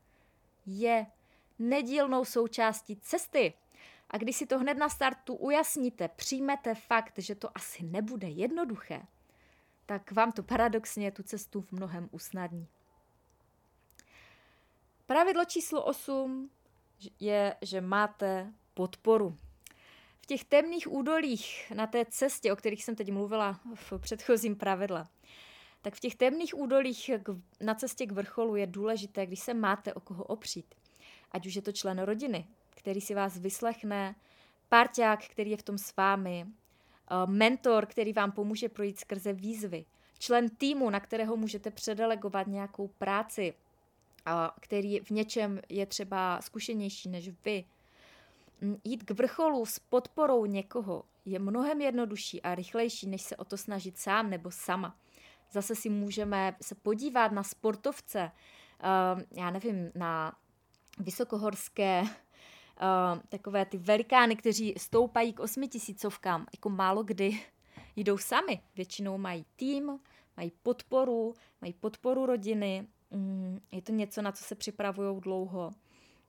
je 0.65 1.05
nedílnou 1.59 2.25
součástí 2.25 2.95
cesty. 2.95 3.53
A 4.09 4.17
když 4.17 4.35
si 4.35 4.45
to 4.45 4.59
hned 4.59 4.77
na 4.77 4.89
startu 4.89 5.35
ujasníte, 5.35 6.07
přijmete 6.07 6.75
fakt, 6.75 7.13
že 7.17 7.35
to 7.35 7.57
asi 7.57 7.83
nebude 7.83 8.27
jednoduché, 8.27 9.01
tak 9.85 10.11
vám 10.11 10.31
to 10.31 10.43
paradoxně 10.43 11.11
tu 11.11 11.23
cestu 11.23 11.61
v 11.61 11.71
mnohem 11.71 12.09
usnadní. 12.11 12.67
Pravidlo 15.05 15.45
číslo 15.45 15.83
8 15.83 16.49
je, 17.19 17.55
že 17.61 17.81
máte 17.81 18.53
podporu. 18.73 19.37
V 20.21 20.25
těch 20.25 20.43
temných 20.43 20.91
údolích 20.91 21.71
na 21.75 21.87
té 21.87 22.05
cestě, 22.05 22.53
o 22.53 22.55
kterých 22.55 22.83
jsem 22.83 22.95
teď 22.95 23.11
mluvila 23.11 23.59
v 23.73 23.93
předchozím 23.99 24.55
pravidle, 24.55 25.05
tak 25.81 25.95
v 25.95 25.99
těch 25.99 26.15
temných 26.15 26.57
údolích 26.57 27.11
na 27.61 27.75
cestě 27.75 28.05
k 28.05 28.11
vrcholu 28.11 28.55
je 28.55 28.67
důležité, 28.67 29.25
když 29.25 29.39
se 29.39 29.53
máte 29.53 29.93
o 29.93 29.99
koho 29.99 30.23
opřít. 30.23 30.75
Ať 31.35 31.45
už 31.45 31.55
je 31.55 31.61
to 31.61 31.71
člen 31.71 31.99
rodiny, 31.99 32.47
který 32.69 33.01
si 33.01 33.15
vás 33.15 33.37
vyslechne, 33.37 34.15
parťák, 34.69 35.27
který 35.27 35.51
je 35.51 35.57
v 35.57 35.63
tom 35.63 35.77
s 35.77 35.95
vámi, 35.95 36.45
eh, 36.47 37.13
mentor, 37.25 37.85
který 37.85 38.13
vám 38.13 38.31
pomůže 38.31 38.69
projít 38.69 38.99
skrze 38.99 39.33
výzvy, 39.33 39.85
člen 40.19 40.49
týmu, 40.49 40.89
na 40.89 40.99
kterého 40.99 41.35
můžete 41.35 41.71
předelegovat 41.71 42.47
nějakou 42.47 42.87
práci, 42.87 43.53
který 44.59 44.99
v 44.99 45.09
něčem 45.09 45.61
je 45.69 45.85
třeba 45.85 46.41
zkušenější 46.41 47.09
než 47.09 47.29
vy. 47.45 47.65
Mm, 48.61 48.77
jít 48.83 49.03
k 49.03 49.11
vrcholu 49.11 49.65
s 49.65 49.79
podporou 49.79 50.45
někoho 50.45 51.03
je 51.25 51.39
mnohem 51.39 51.81
jednodušší 51.81 52.41
a 52.41 52.55
rychlejší, 52.55 53.07
než 53.07 53.21
se 53.21 53.35
o 53.35 53.45
to 53.45 53.57
snažit 53.57 53.97
sám 53.97 54.29
nebo 54.29 54.51
sama. 54.51 54.95
Zase 55.51 55.75
si 55.75 55.89
můžeme 55.89 56.55
se 56.61 56.75
podívat 56.75 57.31
na 57.31 57.43
sportovce, 57.43 58.31
já 59.31 59.49
nevím, 59.51 59.91
na 59.95 60.35
vysokohorské 60.97 62.03
takové 63.29 63.65
ty 63.65 63.77
velikány, 63.77 64.35
kteří 64.35 64.73
stoupají 64.77 65.33
k 65.33 65.39
osmitisícovkám, 65.39 66.45
jako 66.53 66.69
málo 66.69 67.03
kdy 67.03 67.39
jdou 67.95 68.17
sami. 68.17 68.61
Většinou 68.75 69.17
mají 69.17 69.45
tým, 69.55 69.99
mají 70.37 70.51
podporu, 70.63 71.33
mají 71.61 71.73
podporu 71.73 72.25
rodiny, 72.25 72.87
mm, 73.11 73.59
je 73.71 73.81
to 73.81 73.91
něco, 73.91 74.21
na 74.21 74.31
co 74.31 74.43
se 74.43 74.55
připravují 74.55 75.21
dlouho. 75.21 75.71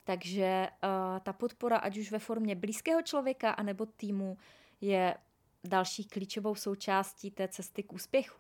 Takže 0.05 0.68
uh, 0.70 1.20
ta 1.20 1.33
podpora, 1.33 1.76
ať 1.76 1.96
už 1.96 2.11
ve 2.11 2.18
formě 2.18 2.55
blízkého 2.55 3.02
člověka 3.02 3.50
anebo 3.50 3.87
týmu, 3.87 4.38
je 4.81 5.16
další 5.64 6.05
klíčovou 6.05 6.55
součástí 6.55 7.31
té 7.31 7.48
cesty 7.48 7.83
k 7.83 7.92
úspěchu. 7.92 8.38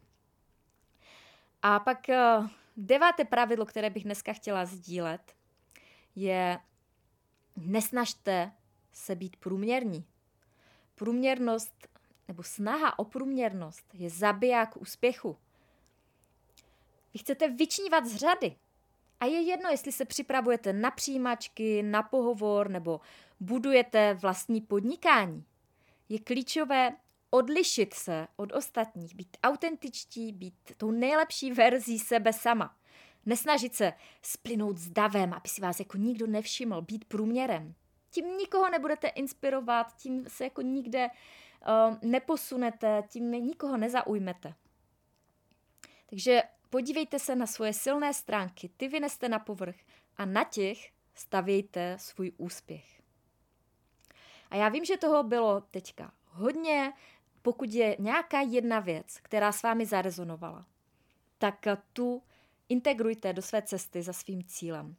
A 1.62 1.80
pak 1.80 2.06
uh, 2.08 2.48
deváté 2.76 3.24
pravidlo, 3.24 3.66
které 3.66 3.90
bych 3.90 4.04
dneska 4.04 4.32
chtěla 4.32 4.64
sdílet, 4.64 5.35
je 6.16 6.58
nesnažte 7.56 8.52
se 8.92 9.14
být 9.14 9.36
průměrní. 9.36 10.04
Průměrnost 10.94 11.88
nebo 12.28 12.42
snaha 12.42 12.98
o 12.98 13.04
průměrnost 13.04 13.86
je 13.92 14.10
zabiják 14.10 14.76
úspěchu. 14.76 15.36
Vy 17.12 17.18
chcete 17.18 17.48
vyčnívat 17.48 18.06
z 18.06 18.16
řady. 18.16 18.56
A 19.20 19.24
je 19.24 19.40
jedno, 19.40 19.70
jestli 19.70 19.92
se 19.92 20.04
připravujete 20.04 20.72
na 20.72 20.90
přijímačky, 20.90 21.82
na 21.82 22.02
pohovor 22.02 22.70
nebo 22.70 23.00
budujete 23.40 24.14
vlastní 24.14 24.60
podnikání. 24.60 25.44
Je 26.08 26.18
klíčové 26.18 26.92
odlišit 27.30 27.94
se 27.94 28.26
od 28.36 28.52
ostatních, 28.52 29.14
být 29.14 29.36
autentičtí, 29.42 30.32
být 30.32 30.54
tou 30.76 30.90
nejlepší 30.90 31.52
verzí 31.52 31.98
sebe 31.98 32.32
sama. 32.32 32.76
Nesnažit 33.26 33.74
se 33.74 33.92
splynout 34.22 34.78
s 34.78 34.88
davem, 34.88 35.32
aby 35.32 35.48
si 35.48 35.60
vás 35.60 35.78
jako 35.78 35.96
nikdo 35.96 36.26
nevšiml, 36.26 36.82
být 36.82 37.04
průměrem. 37.04 37.74
Tím 38.10 38.36
nikoho 38.36 38.70
nebudete 38.70 39.08
inspirovat, 39.08 39.96
tím 39.96 40.24
se 40.28 40.44
jako 40.44 40.62
nikde 40.62 41.08
uh, 41.08 41.96
neposunete, 42.02 43.02
tím 43.08 43.30
nikoho 43.30 43.76
nezaujmete. 43.76 44.54
Takže 46.06 46.42
podívejte 46.70 47.18
se 47.18 47.36
na 47.36 47.46
svoje 47.46 47.72
silné 47.72 48.14
stránky, 48.14 48.70
ty 48.76 48.88
vyneste 48.88 49.28
na 49.28 49.38
povrch 49.38 49.76
a 50.16 50.24
na 50.24 50.44
těch 50.44 50.90
stavějte 51.14 51.96
svůj 51.98 52.32
úspěch. 52.36 53.02
A 54.50 54.56
já 54.56 54.68
vím, 54.68 54.84
že 54.84 54.96
toho 54.96 55.22
bylo 55.22 55.60
teďka 55.60 56.12
hodně, 56.24 56.92
pokud 57.42 57.70
je 57.72 57.96
nějaká 57.98 58.40
jedna 58.40 58.80
věc, 58.80 59.18
která 59.22 59.52
s 59.52 59.62
vámi 59.62 59.86
zarezonovala, 59.86 60.66
tak 61.38 61.66
tu 61.92 62.22
integrujte 62.68 63.32
do 63.32 63.42
své 63.42 63.62
cesty 63.62 64.02
za 64.02 64.12
svým 64.12 64.42
cílem. 64.46 64.96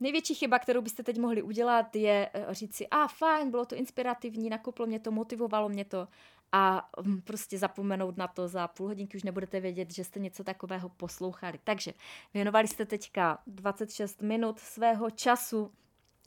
Největší 0.00 0.34
chyba, 0.34 0.58
kterou 0.58 0.82
byste 0.82 1.02
teď 1.02 1.18
mohli 1.18 1.42
udělat, 1.42 1.96
je 1.96 2.30
eh, 2.34 2.46
říct 2.50 2.76
si, 2.76 2.88
a 2.88 3.04
ah, 3.04 3.08
fajn, 3.08 3.50
bylo 3.50 3.64
to 3.64 3.76
inspirativní, 3.76 4.50
nakoplo 4.50 4.86
mě 4.86 5.00
to, 5.00 5.10
motivovalo 5.10 5.68
mě 5.68 5.84
to 5.84 6.08
a 6.52 6.88
hm, 7.02 7.20
prostě 7.20 7.58
zapomenout 7.58 8.16
na 8.16 8.28
to, 8.28 8.48
za 8.48 8.68
půl 8.68 8.86
hodinky 8.86 9.16
už 9.16 9.22
nebudete 9.22 9.60
vědět, 9.60 9.94
že 9.94 10.04
jste 10.04 10.20
něco 10.20 10.44
takového 10.44 10.88
poslouchali. 10.88 11.58
Takže 11.64 11.92
věnovali 12.34 12.68
jste 12.68 12.86
teďka 12.86 13.38
26 13.46 14.22
minut 14.22 14.58
svého 14.58 15.10
času 15.10 15.72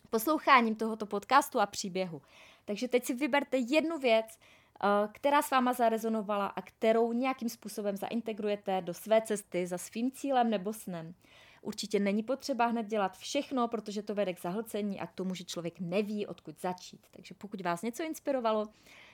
posloucháním 0.10 0.76
tohoto 0.76 1.06
podcastu 1.06 1.60
a 1.60 1.66
příběhu. 1.66 2.22
Takže 2.66 2.88
teď 2.88 3.06
si 3.06 3.14
vyberte 3.14 3.58
jednu 3.58 3.98
věc, 3.98 4.40
která 5.14 5.42
s 5.42 5.52
váma 5.52 5.74
zarezonovala 5.74 6.48
a 6.48 6.62
kterou 6.62 7.14
nějakým 7.14 7.50
způsobem 7.50 7.98
zaintegrujete 7.98 8.82
do 8.82 8.94
své 8.94 9.22
cesty 9.22 9.68
za 9.68 9.78
svým 9.78 10.12
cílem 10.12 10.50
nebo 10.50 10.74
snem. 10.74 11.16
Určitě 11.62 12.00
není 12.00 12.24
potřeba 12.24 12.66
hned 12.66 12.88
dělat 12.88 13.18
všechno, 13.18 13.68
protože 13.68 14.04
to 14.04 14.16
vede 14.16 14.34
k 14.34 14.42
zahlcení 14.42 15.00
a 15.00 15.08
k 15.08 15.14
tomu, 15.14 15.36
že 15.36 15.44
člověk 15.44 15.80
neví, 15.80 16.28
odkud 16.28 16.62
začít. 16.62 17.08
Takže 17.12 17.36
pokud 17.36 17.62
vás 17.62 17.82
něco 17.82 18.04
inspirovalo, 18.04 18.66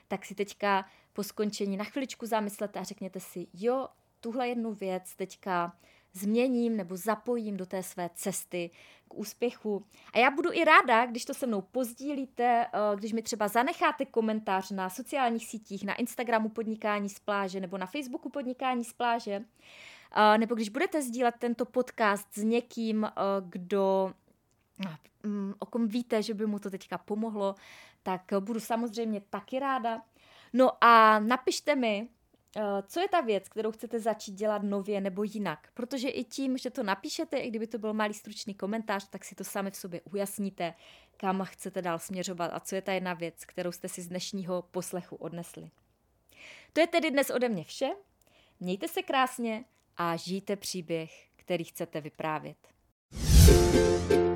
tak 0.08 0.26
si 0.26 0.36
teďka 0.36 0.86
po 1.14 1.24
skončení 1.24 1.78
na 1.78 1.84
chviličku 1.84 2.26
zamyslete 2.26 2.80
a 2.80 2.84
řekněte 2.84 3.20
si, 3.20 3.48
jo, 3.54 3.88
tuhle 4.20 4.48
jednu 4.48 4.74
věc 4.74 5.16
teďka 5.16 5.78
změním 6.14 6.78
nebo 6.78 6.98
zapojím 6.98 7.58
do 7.58 7.66
té 7.66 7.84
své 7.84 8.10
cesty 8.14 8.70
k 9.08 9.14
úspěchu. 9.14 9.86
A 10.14 10.20
já 10.20 10.32
budu 10.32 10.50
i 10.54 10.66
ráda, 10.66 11.06
když 11.06 11.26
to 11.26 11.34
se 11.34 11.48
mnou 11.48 11.62
pozdílíte, 11.62 12.66
eh, 12.66 12.96
když 12.96 13.14
mi 13.14 13.22
třeba 13.22 13.48
zanecháte 13.48 14.06
komentář 14.06 14.72
na 14.72 14.90
sociálních 14.90 15.48
sítích, 15.48 15.86
na 15.86 15.96
Instagramu 15.96 16.50
Podnikání 16.50 17.10
z 17.10 17.20
pláže 17.20 17.60
nebo 17.60 17.78
na 17.78 17.86
Facebooku 17.86 18.30
Podnikání 18.30 18.84
z 18.84 18.94
pláže, 18.94 19.42
eh, 20.16 20.38
nebo 20.38 20.56
když 20.56 20.70
budete 20.70 21.02
sdílet 21.02 21.36
tento 21.40 21.66
podcast 21.66 22.28
s 22.34 22.44
někým, 22.44 23.06
eh, 23.06 23.12
kdo 23.42 24.14
mm, 25.24 25.54
o 25.60 25.66
kom 25.66 25.88
víte, 25.88 26.24
že 26.24 26.34
by 26.34 26.46
mu 26.46 26.60
to 26.60 26.70
teďka 26.70 26.98
pomohlo, 26.98 27.56
tak 28.04 28.22
budu 28.40 28.60
samozřejmě 28.60 29.22
taky 29.30 29.60
ráda. 29.60 30.02
No 30.54 30.84
a 30.84 31.20
napište 31.20 31.76
mi, 31.76 32.08
co 32.88 33.00
je 33.00 33.08
ta 33.10 33.22
věc, 33.22 33.50
kterou 33.50 33.72
chcete 33.72 34.00
začít 34.00 34.32
dělat 34.32 34.64
nově 34.64 35.02
nebo 35.02 35.24
jinak. 35.24 35.68
Protože 35.74 36.10
i 36.10 36.24
tím, 36.24 36.58
že 36.58 36.70
to 36.70 36.84
napíšete, 36.84 37.38
i 37.38 37.50
kdyby 37.50 37.68
to 37.68 37.78
byl 37.78 37.94
malý 37.94 38.14
stručný 38.14 38.54
komentář, 38.54 39.10
tak 39.10 39.26
si 39.26 39.36
to 39.36 39.44
sami 39.44 39.72
v 39.72 39.76
sobě 39.76 40.02
ujasníte, 40.02 40.74
kam 41.18 41.44
chcete 41.46 41.82
dál 41.82 42.00
směřovat 42.00 42.52
a 42.54 42.60
co 42.60 42.76
je 42.76 42.82
ta 42.82 42.94
jedna 42.94 43.14
věc, 43.14 43.46
kterou 43.46 43.72
jste 43.72 43.90
si 43.90 44.02
z 44.02 44.08
dnešního 44.08 44.62
poslechu 44.62 45.16
odnesli. 45.16 45.70
To 46.74 46.80
je 46.80 46.88
tedy 46.88 47.12
dnes 47.12 47.30
ode 47.30 47.50
mě 47.50 47.64
vše. 47.64 47.90
Mějte 48.60 48.88
se 48.88 49.02
krásně 49.02 49.66
a 49.98 50.16
žijte 50.16 50.56
příběh, 50.56 51.28
který 51.36 51.64
chcete 51.64 52.02
vyprávět. 52.02 52.58
thank 53.72 54.12
you 54.12 54.31